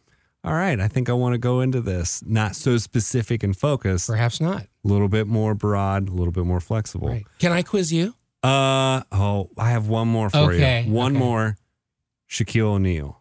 all 0.43 0.53
right, 0.53 0.79
I 0.79 0.87
think 0.87 1.09
I 1.09 1.13
want 1.13 1.33
to 1.33 1.39
go 1.39 1.61
into 1.61 1.81
this. 1.81 2.23
Not 2.25 2.55
so 2.55 2.77
specific 2.77 3.41
and 3.43 3.57
focused, 3.57 4.07
Perhaps 4.07 4.39
not. 4.39 4.61
A 4.63 4.67
little 4.87 5.09
bit 5.09 5.25
more 5.27 5.55
broad, 5.55 6.09
a 6.09 6.11
little 6.11 6.31
bit 6.31 6.45
more 6.45 6.59
flexible. 6.59 7.07
Right. 7.09 7.25
Can 7.39 7.51
I 7.51 7.63
quiz 7.63 7.91
you? 7.91 8.13
Uh 8.41 9.01
oh, 9.11 9.49
I 9.57 9.71
have 9.71 9.87
one 9.87 10.07
more 10.07 10.29
for 10.29 10.53
Okay, 10.53 10.83
you. 10.83 10.91
One 10.93 11.13
okay. 11.13 11.19
more. 11.19 11.57
Shaquille 12.29 12.65
O'Neal. 12.75 13.19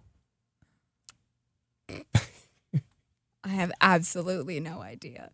I 3.48 3.52
have 3.52 3.72
absolutely 3.80 4.60
no 4.60 4.80
idea. 4.82 5.30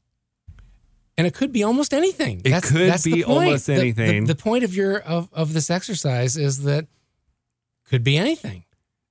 And 1.17 1.27
it 1.27 1.35
could 1.35 1.53
be 1.53 1.63
almost 1.63 1.93
anything. 1.95 2.43
It 2.45 2.63
could 2.63 2.93
the 2.93 3.01
be 3.05 3.23
point. 3.25 3.29
almost 3.47 3.67
The- 3.67 3.75
the- 3.75 3.81
anything. 3.81 4.25
The, 4.27 4.35
point 4.35 4.65
of 4.65 4.75
your 4.75 4.99
of, 4.99 5.29
of 5.33 5.53
this 5.53 5.71
exercise 5.71 6.37
is 6.37 6.63
that 6.65 6.87
could 7.89 8.03
be 8.05 8.17
anything. 8.17 8.65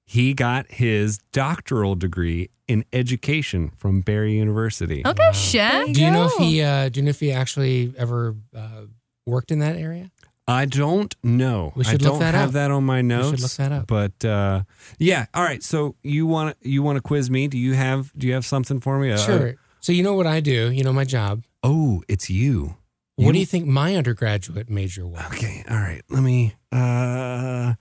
He 0.05 0.33
got 0.33 0.69
his 0.69 1.17
doctoral 1.31 1.95
degree 1.95 2.49
in 2.67 2.83
education 2.91 3.71
from 3.77 4.01
Barry 4.01 4.35
University. 4.37 5.01
Okay, 5.05 5.23
Shaq. 5.31 5.71
There 5.71 5.87
you 5.87 5.93
Do 5.93 6.01
you 6.01 6.11
know 6.11 6.25
if 6.25 6.33
he 6.33 6.61
uh, 6.61 6.89
do 6.89 6.99
you 6.99 7.05
know 7.05 7.09
if 7.09 7.19
he 7.19 7.31
actually 7.31 7.93
ever 7.97 8.35
uh, 8.55 8.83
worked 9.25 9.51
in 9.51 9.59
that 9.59 9.75
area? 9.77 10.11
I 10.47 10.65
don't 10.65 11.15
know. 11.23 11.71
We 11.75 11.85
I 11.85 11.91
should 11.91 12.01
look 12.01 12.11
don't 12.13 12.19
that 12.19 12.33
have 12.33 12.49
up. 12.49 12.53
that 12.53 12.71
on 12.71 12.83
my 12.83 13.01
notes. 13.01 13.29
should 13.29 13.39
look 13.41 13.51
that 13.53 13.71
up. 13.71 13.87
But 13.87 14.25
uh, 14.25 14.63
yeah, 14.99 15.25
all 15.33 15.43
right. 15.43 15.63
So 15.63 15.95
you 16.03 16.25
want 16.27 16.57
you 16.61 16.83
want 16.83 16.97
to 16.97 17.01
quiz 17.01 17.29
me? 17.29 17.47
Do 17.47 17.57
you 17.57 17.73
have 17.73 18.11
Do 18.17 18.27
you 18.27 18.33
have 18.33 18.45
something 18.45 18.79
for 18.81 18.99
me? 18.99 19.11
Uh, 19.11 19.17
Sure. 19.17 19.55
So 19.79 19.91
you 19.91 20.03
know 20.03 20.13
what 20.13 20.27
I 20.27 20.39
do. 20.41 20.71
You 20.71 20.83
know 20.83 20.93
my 20.93 21.05
job. 21.05 21.43
oh, 21.63 22.03
it's 22.07 22.29
you. 22.29 22.77
What 23.15 23.33
do 23.33 23.39
you 23.39 23.45
think 23.45 23.67
my 23.67 23.95
undergraduate 23.95 24.69
major 24.69 25.05
was? 25.07 25.23
Okay. 25.27 25.63
All 25.69 25.77
right. 25.77 26.01
Let 26.09 26.23
me. 26.23 26.55
Uh, 26.71 27.75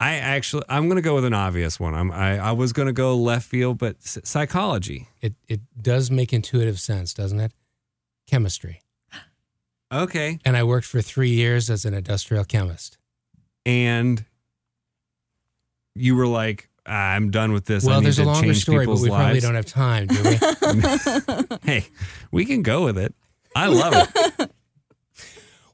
I 0.00 0.14
actually, 0.16 0.64
I'm 0.68 0.86
going 0.88 0.96
to 0.96 1.02
go 1.02 1.14
with 1.14 1.24
an 1.24 1.32
obvious 1.32 1.78
one. 1.78 1.94
I'm, 1.94 2.10
I, 2.10 2.36
I 2.38 2.50
was 2.50 2.72
going 2.72 2.86
to 2.86 2.92
go 2.92 3.16
left 3.16 3.46
field, 3.48 3.78
but 3.78 3.96
psychology. 4.02 5.08
It 5.20 5.34
it 5.46 5.60
does 5.80 6.10
make 6.10 6.32
intuitive 6.32 6.80
sense, 6.80 7.14
doesn't 7.14 7.38
it? 7.38 7.52
Chemistry. 8.26 8.80
Okay. 9.92 10.38
And 10.44 10.56
I 10.56 10.62
worked 10.64 10.86
for 10.86 11.02
three 11.02 11.30
years 11.30 11.68
as 11.68 11.84
an 11.84 11.94
industrial 11.94 12.44
chemist. 12.44 12.98
And 13.66 14.24
you 15.94 16.16
were 16.16 16.26
like, 16.26 16.68
I'm 16.86 17.30
done 17.30 17.52
with 17.52 17.66
this. 17.66 17.86
I 17.86 17.90
well, 17.90 18.00
there's 18.00 18.18
a 18.18 18.24
longer 18.24 18.54
story, 18.54 18.86
but 18.86 18.98
we 18.98 19.08
probably 19.08 19.40
don't 19.40 19.54
have 19.54 19.66
time, 19.66 20.06
do 20.08 20.22
we? 20.22 21.56
hey, 21.62 21.86
we 22.30 22.44
can 22.44 22.62
go 22.62 22.84
with 22.84 22.98
it. 22.98 23.14
I 23.54 23.66
love 23.66 23.94
it. 23.96 24.50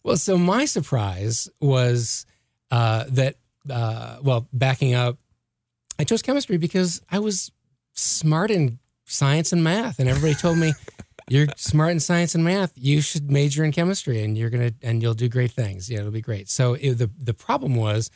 Well, 0.05 0.17
so 0.17 0.39
my 0.39 0.65
surprise 0.65 1.51
was 1.61 2.25
uh, 2.71 3.05
that, 3.11 3.35
uh, 3.69 4.17
well, 4.23 4.49
backing 4.55 4.95
up, 4.95 5.19
I 5.99 6.05
chose 6.05 6.23
chemistry 6.23 6.57
because 6.57 7.03
I 7.11 7.19
was 7.19 7.53
smart 7.93 8.51
in 8.51 8.79
science 9.05 9.53
and 9.53 9.63
math, 9.63 9.99
and 9.99 10.09
everybody 10.09 10.35
told 10.35 10.57
me, 10.57 10.73
"You're 11.31 11.47
smart 11.57 11.91
in 11.93 12.01
science 12.01 12.35
and 12.35 12.45
math. 12.45 12.73
You 12.77 13.01
should 13.01 13.31
major 13.31 13.65
in 13.65 13.73
chemistry, 13.73 14.23
and 14.23 14.37
you're 14.37 14.51
gonna 14.51 14.73
and 14.83 15.03
you'll 15.03 15.15
do 15.15 15.29
great 15.29 15.53
things. 15.53 15.89
Yeah, 15.91 16.01
it'll 16.01 16.11
be 16.11 16.21
great." 16.21 16.49
So 16.49 16.75
it, 16.75 16.95
the 16.95 17.11
the 17.19 17.35
problem 17.35 17.75
was 17.77 18.11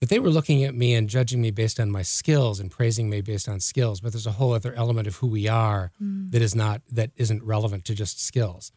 that 0.00 0.08
they 0.08 0.18
were 0.18 0.30
looking 0.30 0.64
at 0.64 0.74
me 0.74 0.94
and 0.94 1.08
judging 1.08 1.40
me 1.40 1.50
based 1.52 1.78
on 1.78 1.90
my 1.90 2.02
skills 2.02 2.58
and 2.60 2.70
praising 2.70 3.08
me 3.08 3.20
based 3.20 3.48
on 3.48 3.60
skills. 3.60 4.00
But 4.00 4.12
there's 4.12 4.26
a 4.26 4.32
whole 4.32 4.52
other 4.52 4.74
element 4.74 5.06
of 5.06 5.16
who 5.16 5.28
we 5.28 5.46
are 5.48 5.92
that 6.00 6.42
is 6.42 6.54
not 6.54 6.82
that 6.90 7.10
isn't 7.16 7.42
relevant 7.44 7.84
to 7.86 7.94
just 7.94 8.20
skills. 8.24 8.72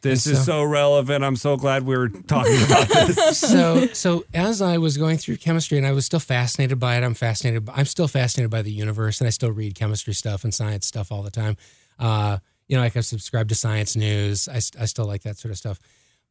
This 0.00 0.26
And 0.26 0.32
is 0.32 0.38
so- 0.40 0.52
so 0.52 0.64
relevant. 0.64 1.22
I'm 1.22 1.36
so 1.36 1.56
glad 1.56 1.84
we 1.84 1.96
were 1.96 2.08
talking 2.08 2.60
about 2.64 2.88
this. 3.06 3.38
so 3.38 3.86
so 3.92 4.24
as 4.34 4.60
I 4.60 4.78
was 4.78 4.96
going 4.96 5.16
through 5.18 5.36
chemistry 5.36 5.78
and 5.78 5.86
I 5.86 5.92
was 5.92 6.04
still 6.06 6.18
fascinated 6.20 6.80
by 6.80 6.96
it, 6.96 7.04
I'm 7.04 7.14
fascinated. 7.14 7.68
I'm 7.72 7.84
still 7.86 8.08
fascinated 8.08 8.50
by 8.50 8.62
the 8.62 8.72
universe, 8.72 9.20
and 9.20 9.28
I 9.28 9.30
still 9.30 9.52
read 9.52 9.74
chemistry 9.76 10.12
stuff 10.14 10.42
and 10.42 10.52
science 10.52 10.86
stuff 10.88 11.12
all 11.12 11.22
the 11.22 11.30
time. 11.30 11.56
Uh, 12.00 12.38
you 12.72 12.78
know, 12.78 12.84
like 12.84 12.96
I 12.96 13.00
subscribe 13.00 13.50
to 13.50 13.54
Science 13.54 13.96
News. 13.96 14.48
I, 14.48 14.56
I 14.80 14.86
still 14.86 15.04
like 15.04 15.24
that 15.24 15.36
sort 15.36 15.52
of 15.52 15.58
stuff. 15.58 15.78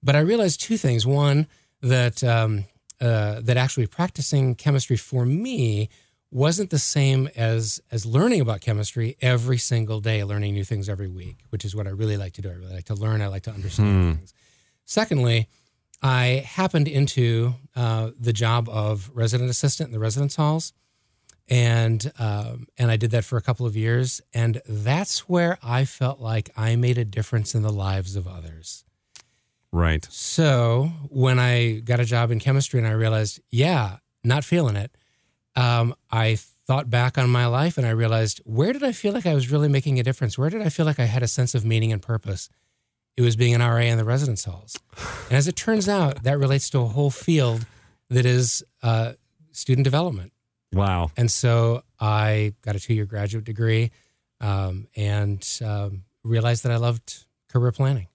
But 0.02 0.16
I 0.16 0.22
realized 0.22 0.60
two 0.60 0.76
things. 0.76 1.06
One 1.06 1.46
that 1.84 2.24
um, 2.24 2.66
uh, 3.00 3.42
that 3.42 3.58
actually 3.58 3.86
practicing 3.86 4.56
chemistry 4.56 4.98
for 4.98 5.24
me 5.24 5.90
wasn't 6.32 6.72
the 6.72 6.80
same 6.80 7.30
as 7.36 7.80
as 7.92 8.08
learning 8.08 8.42
about 8.42 8.60
chemistry 8.60 9.18
every 9.22 9.60
single 9.60 10.00
day, 10.00 10.24
learning 10.24 10.56
new 10.56 10.64
things 10.64 10.90
every 10.90 11.10
week, 11.10 11.44
which 11.52 11.64
is 11.64 11.76
what 11.76 11.86
I 11.86 11.92
really 11.92 12.18
like 12.18 12.34
to 12.34 12.42
do. 12.42 12.50
I 12.50 12.54
really 12.54 12.74
like 12.74 12.86
to 12.86 12.96
learn. 12.96 13.22
I 13.22 13.28
like 13.28 13.44
to 13.44 13.52
understand 13.52 14.16
things. 14.16 14.34
Secondly, 14.86 15.48
I 16.02 16.44
happened 16.44 16.88
into 16.88 17.54
uh, 17.76 18.10
the 18.20 18.34
job 18.34 18.68
of 18.68 19.12
resident 19.14 19.52
assistant 19.52 19.90
in 19.90 19.94
the 19.94 20.00
residence 20.00 20.38
halls, 20.38 20.74
and 21.52 22.12
um, 22.18 22.66
and 22.78 22.90
I 22.90 22.96
did 22.96 23.12
that 23.12 23.26
for 23.26 23.38
a 23.38 23.42
couple 23.42 23.66
of 23.66 23.76
years, 23.76 24.22
and 24.34 24.62
that's 24.68 25.28
where 25.28 25.58
I 25.62 25.84
felt 25.84 26.22
like 26.22 26.50
I 26.56 26.78
made 26.78 26.98
a 26.98 27.04
difference 27.04 27.54
in 27.54 27.62
the 27.62 27.74
lives 27.74 28.16
of 28.16 28.26
others. 28.26 28.86
Right. 29.74 30.08
So 30.10 30.92
when 31.10 31.40
I 31.40 31.82
got 31.82 32.00
a 32.00 32.06
job 32.06 32.32
in 32.32 32.40
chemistry 32.40 32.80
and 32.80 32.88
I 32.88 32.92
realized, 32.92 33.42
yeah, 33.50 33.98
not 34.24 34.46
feeling 34.46 34.78
it, 34.78 34.98
um, 35.56 35.94
I 36.10 36.38
thought 36.68 36.90
back 36.90 37.18
on 37.18 37.30
my 37.30 37.46
life 37.48 37.78
and 37.78 37.86
I 37.86 37.92
realized, 37.92 38.42
where 38.46 38.72
did 38.72 38.84
I 38.84 38.94
feel 38.94 39.14
like 39.14 39.26
I 39.26 39.34
was 39.34 39.52
really 39.52 39.70
making 39.70 40.00
a 40.00 40.04
difference? 40.04 40.38
Where 40.38 40.50
did 40.50 40.62
I 40.62 40.70
feel 40.70 40.86
like 40.86 41.00
I 41.00 41.06
had 41.06 41.24
a 41.24 41.28
sense 41.28 41.56
of 41.56 41.66
meaning 41.66 41.92
and 41.92 42.02
purpose? 42.02 42.50
It 43.18 43.22
was 43.22 43.36
being 43.36 43.54
an 43.54 43.62
RA 43.62 43.78
in 43.78 43.98
the 43.98 44.06
residence 44.06 44.46
halls. 44.46 44.78
And 45.30 45.38
as 45.38 45.48
it 45.48 45.56
turns 45.56 45.90
out, 45.90 46.24
that 46.24 46.38
relates 46.38 46.70
to 46.72 46.80
a 46.80 46.88
whole 46.88 47.10
field 47.10 47.66
that 48.10 48.26
is 48.26 48.64
uh, 48.84 49.14
student 49.52 49.84
development. 49.84 50.32
Wow. 50.74 51.12
And 51.18 51.30
so 51.30 51.84
I 52.00 52.54
got 52.62 52.76
a 52.76 52.80
two 52.80 52.94
year 52.94 53.06
graduate 53.06 53.44
degree 53.44 53.92
um, 54.40 54.88
and 54.96 55.46
um, 55.64 56.04
realized 56.24 56.64
that 56.64 56.72
I 56.72 56.78
loved 56.78 57.26
career 57.50 57.72
planning. 57.72 58.08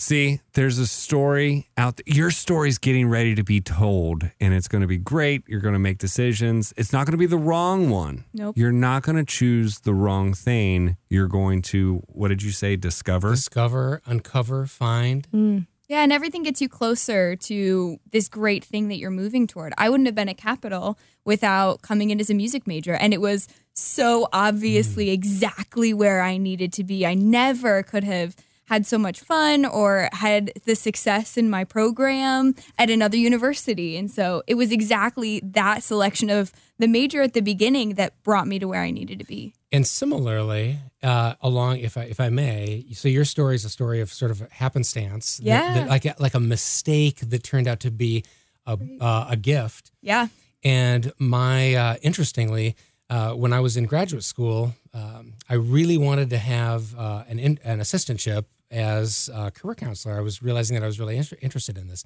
See, 0.00 0.40
there's 0.52 0.78
a 0.78 0.86
story 0.86 1.68
out 1.76 1.96
there. 1.96 2.04
Your 2.06 2.30
story's 2.30 2.78
getting 2.78 3.08
ready 3.08 3.34
to 3.34 3.42
be 3.42 3.60
told, 3.60 4.30
and 4.38 4.54
it's 4.54 4.68
going 4.68 4.82
to 4.82 4.86
be 4.86 4.96
great. 4.96 5.42
You're 5.48 5.60
going 5.60 5.72
to 5.72 5.80
make 5.80 5.98
decisions. 5.98 6.72
It's 6.76 6.92
not 6.92 7.04
going 7.04 7.12
to 7.12 7.18
be 7.18 7.26
the 7.26 7.36
wrong 7.36 7.90
one. 7.90 8.24
Nope. 8.32 8.56
You're 8.56 8.70
not 8.70 9.02
going 9.02 9.16
to 9.16 9.24
choose 9.24 9.80
the 9.80 9.92
wrong 9.92 10.34
thing. 10.34 10.96
You're 11.10 11.26
going 11.26 11.62
to, 11.62 12.04
what 12.06 12.28
did 12.28 12.44
you 12.44 12.52
say, 12.52 12.76
discover? 12.76 13.32
Discover, 13.32 14.00
uncover, 14.06 14.66
find. 14.66 15.66
Yeah, 15.88 16.02
and 16.02 16.12
everything 16.12 16.42
gets 16.42 16.60
you 16.60 16.68
closer 16.68 17.34
to 17.34 17.98
this 18.12 18.28
great 18.28 18.62
thing 18.62 18.88
that 18.88 18.98
you're 18.98 19.10
moving 19.10 19.46
toward. 19.46 19.72
I 19.78 19.88
wouldn't 19.88 20.06
have 20.06 20.14
been 20.14 20.28
at 20.28 20.36
Capital 20.36 20.98
without 21.24 21.80
coming 21.80 22.10
in 22.10 22.20
as 22.20 22.28
a 22.28 22.34
music 22.34 22.66
major, 22.66 22.92
and 22.92 23.14
it 23.14 23.22
was 23.22 23.48
so 23.72 24.28
obviously 24.32 25.06
mm. 25.06 25.14
exactly 25.14 25.94
where 25.94 26.20
I 26.20 26.36
needed 26.36 26.74
to 26.74 26.84
be. 26.84 27.06
I 27.06 27.14
never 27.14 27.82
could 27.82 28.04
have 28.04 28.36
had 28.66 28.86
so 28.86 28.98
much 28.98 29.20
fun 29.20 29.64
or 29.64 30.10
had 30.12 30.52
the 30.66 30.76
success 30.76 31.38
in 31.38 31.48
my 31.48 31.64
program 31.64 32.54
at 32.78 32.90
another 32.90 33.16
university. 33.16 33.96
And 33.96 34.10
so 34.10 34.42
it 34.46 34.56
was 34.56 34.70
exactly 34.70 35.40
that 35.42 35.82
selection 35.82 36.28
of 36.28 36.52
the 36.78 36.86
major 36.86 37.22
at 37.22 37.32
the 37.32 37.40
beginning 37.40 37.94
that 37.94 38.22
brought 38.22 38.46
me 38.46 38.58
to 38.58 38.68
where 38.68 38.82
I 38.82 38.90
needed 38.90 39.20
to 39.20 39.24
be. 39.24 39.54
And 39.70 39.86
similarly, 39.86 40.78
uh, 41.02 41.34
along, 41.42 41.78
if 41.80 41.96
I 41.98 42.04
if 42.04 42.20
I 42.20 42.30
may, 42.30 42.86
so 42.94 43.06
your 43.08 43.24
story 43.26 43.54
is 43.54 43.64
a 43.64 43.68
story 43.70 44.00
of 44.00 44.10
sort 44.12 44.30
of 44.30 44.40
happenstance, 44.50 45.40
Yeah. 45.42 45.74
that- 45.74 45.88
like 45.88 46.04
a, 46.06 46.14
like 46.18 46.34
a 46.34 46.40
mistake 46.40 47.18
that 47.20 47.42
turned 47.42 47.68
out 47.68 47.80
to 47.80 47.90
be 47.90 48.24
a 48.66 48.78
uh, 49.00 49.26
a 49.30 49.36
gift. 49.36 49.90
Yeah. 50.00 50.28
And 50.64 51.12
my 51.18 51.74
uh, 51.74 51.96
interestingly, 52.02 52.76
uh, 53.10 53.32
when 53.34 53.52
I 53.52 53.60
was 53.60 53.76
in 53.76 53.84
graduate 53.86 54.24
school, 54.24 54.74
um, 54.94 55.34
I 55.48 55.54
really 55.54 55.98
wanted 55.98 56.30
to 56.30 56.38
have 56.38 56.94
uh, 56.98 57.24
an 57.28 57.38
in, 57.38 57.58
an 57.62 57.78
assistantship 57.80 58.44
as 58.70 59.28
a 59.34 59.50
career 59.50 59.74
counselor. 59.74 60.16
I 60.18 60.22
was 60.22 60.42
realizing 60.42 60.74
that 60.76 60.82
I 60.82 60.86
was 60.86 60.98
really 60.98 61.16
inter- 61.16 61.36
interested 61.42 61.76
in 61.78 61.88
this, 61.88 62.04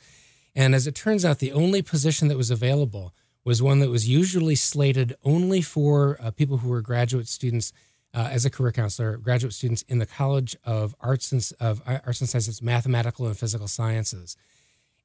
and 0.55 0.75
as 0.75 0.87
it 0.87 0.94
turns 0.94 1.25
out, 1.25 1.38
the 1.38 1.53
only 1.53 1.81
position 1.83 2.29
that 2.29 2.37
was 2.37 2.51
available 2.51 3.12
was 3.44 3.62
one 3.62 3.81
that 3.81 3.90
was 3.90 4.09
usually 4.09 4.55
slated 4.55 5.16
only 5.24 5.62
for 5.62 6.18
uh, 6.20 6.31
people 6.31 6.59
who 6.59 6.68
were 6.68 6.81
graduate 6.81 7.28
students. 7.28 7.72
Uh, 8.14 8.28
as 8.31 8.44
a 8.44 8.50
career 8.50 8.72
counselor, 8.72 9.16
graduate 9.16 9.55
students 9.55 9.81
in 9.88 9.98
the 9.98 10.05
College 10.05 10.55
of 10.66 10.94
Arts 11.00 11.33
and 11.33 11.50
of 11.59 11.81
Arts 11.87 12.20
and 12.20 12.28
Sciences, 12.28 12.61
Mathematical 12.61 13.26
and 13.26 13.35
Physical 13.35 13.66
Sciences 13.66 14.37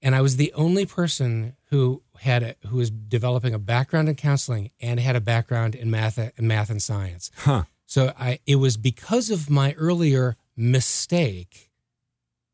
and 0.01 0.15
I 0.15 0.21
was 0.21 0.37
the 0.37 0.53
only 0.53 0.85
person 0.85 1.55
who 1.69 2.03
had 2.19 2.43
a, 2.43 2.55
who 2.67 2.77
was 2.77 2.89
developing 2.91 3.53
a 3.53 3.59
background 3.59 4.09
in 4.09 4.15
counseling 4.15 4.71
and 4.79 4.99
had 4.99 5.15
a 5.15 5.21
background 5.21 5.75
in 5.75 5.89
math 5.89 6.17
and 6.17 6.47
math 6.47 6.69
and 6.69 6.81
science. 6.81 7.31
Huh. 7.37 7.63
So 7.85 8.13
I 8.19 8.39
it 8.45 8.57
was 8.57 8.77
because 8.77 9.29
of 9.29 9.49
my 9.49 9.73
earlier 9.73 10.35
mistake 10.55 11.71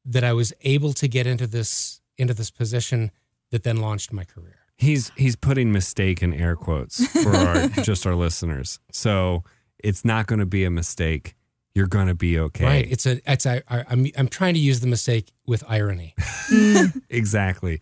that 0.06 0.24
I 0.24 0.34
was 0.34 0.54
able 0.62 0.94
to 0.94 1.08
get 1.08 1.28
into 1.28 1.48
this 1.48 2.02
into 2.18 2.34
this 2.34 2.52
position 2.52 3.12
that 3.52 3.64
then 3.64 3.78
launched 3.78 4.14
my 4.14 4.24
career. 4.24 4.60
He's 4.78 5.12
he's 5.16 5.36
putting 5.36 5.72
mistake 5.72 6.22
in 6.24 6.34
air 6.34 6.56
quotes 6.56 7.06
for 7.08 7.36
our, 7.36 7.68
just 7.84 8.06
our 8.06 8.16
listeners. 8.16 8.80
So 8.92 9.44
it's 9.84 10.04
not 10.04 10.28
going 10.28 10.40
to 10.40 10.46
be 10.46 10.64
a 10.64 10.72
mistake. 10.72 11.36
You're 11.76 11.88
going 11.88 12.08
to 12.08 12.16
be 12.16 12.38
okay. 12.38 12.66
Right? 12.66 12.88
It's 12.92 13.06
a 13.06 13.20
it's 13.32 13.46
a, 13.46 13.62
I, 13.72 13.86
I'm 13.90 14.08
I'm 14.18 14.28
trying 14.28 14.54
to 14.54 14.60
use 14.60 14.80
the 14.80 14.88
mistake 14.88 15.32
with 15.46 15.64
irony. 15.68 16.16
exactly. 17.10 17.82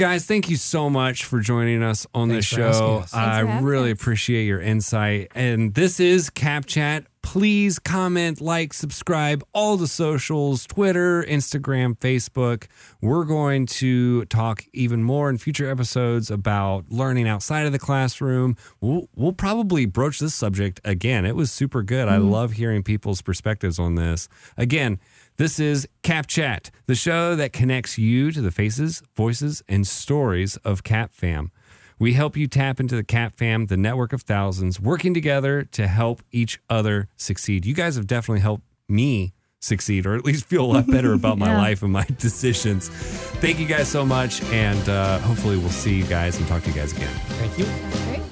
Guys, 0.00 0.24
thank 0.24 0.48
you 0.48 0.56
so 0.56 0.88
much 0.88 1.26
for 1.26 1.40
joining 1.40 1.82
us 1.82 2.06
on 2.14 2.30
Thanks 2.30 2.50
this 2.50 2.58
show. 2.58 3.00
us. 3.00 3.10
Thanks 3.10 3.38
for 3.38 3.46
I 3.46 3.60
really 3.60 3.92
us. 3.92 4.00
appreciate 4.00 4.44
your 4.44 4.58
insight. 4.58 5.30
And 5.34 5.74
this 5.74 6.00
is 6.00 6.30
Cap 6.30 6.64
Chat. 6.64 7.04
Please 7.22 7.78
comment, 7.78 8.40
like, 8.40 8.72
subscribe, 8.72 9.44
all 9.52 9.76
the 9.76 9.86
socials 9.86 10.66
Twitter, 10.66 11.22
Instagram, 11.24 11.98
Facebook. 11.98 12.64
We're 13.02 13.24
going 13.24 13.66
to 13.66 14.24
talk 14.24 14.64
even 14.72 15.02
more 15.02 15.28
in 15.28 15.36
future 15.36 15.70
episodes 15.70 16.30
about 16.30 16.86
learning 16.88 17.28
outside 17.28 17.66
of 17.66 17.72
the 17.72 17.78
classroom. 17.78 18.56
We'll, 18.80 19.06
we'll 19.14 19.34
probably 19.34 19.84
broach 19.84 20.18
this 20.18 20.34
subject 20.34 20.80
again. 20.82 21.26
It 21.26 21.36
was 21.36 21.52
super 21.52 21.82
good. 21.82 22.08
I 22.08 22.16
mm-hmm. 22.16 22.30
love 22.30 22.52
hearing 22.52 22.82
people's 22.82 23.20
perspectives 23.20 23.78
on 23.78 23.96
this. 23.96 24.30
Again, 24.56 24.98
this 25.40 25.58
is 25.58 25.88
Cap 26.02 26.26
Chat, 26.26 26.70
the 26.84 26.94
show 26.94 27.34
that 27.34 27.54
connects 27.54 27.96
you 27.96 28.30
to 28.30 28.42
the 28.42 28.50
faces, 28.50 29.02
voices, 29.16 29.62
and 29.70 29.86
stories 29.86 30.58
of 30.66 30.84
Cap 30.84 31.14
Fam. 31.14 31.50
We 31.98 32.12
help 32.12 32.36
you 32.36 32.46
tap 32.46 32.78
into 32.78 32.94
the 32.94 33.02
Cap 33.02 33.34
Fam, 33.36 33.64
the 33.64 33.78
network 33.78 34.12
of 34.12 34.20
thousands, 34.20 34.78
working 34.78 35.14
together 35.14 35.62
to 35.62 35.86
help 35.86 36.22
each 36.30 36.60
other 36.68 37.08
succeed. 37.16 37.64
You 37.64 37.72
guys 37.72 37.96
have 37.96 38.06
definitely 38.06 38.40
helped 38.40 38.64
me 38.86 39.32
succeed, 39.60 40.04
or 40.04 40.14
at 40.14 40.26
least 40.26 40.44
feel 40.44 40.62
a 40.62 40.70
lot 40.74 40.86
better 40.90 41.14
about 41.14 41.38
my 41.38 41.56
life 41.56 41.82
and 41.82 41.90
my 41.90 42.04
decisions. 42.18 42.90
Thank 42.90 43.58
you 43.58 43.66
guys 43.66 43.88
so 43.88 44.04
much, 44.04 44.42
and 44.52 44.86
uh, 44.90 45.20
hopefully 45.20 45.56
we'll 45.56 45.70
see 45.70 45.94
you 45.94 46.04
guys 46.04 46.36
and 46.36 46.46
talk 46.48 46.64
to 46.64 46.68
you 46.68 46.74
guys 46.74 46.92
again. 46.92 47.14
Thank 47.14 47.58
you. 47.58 47.64
Great. 48.12 48.29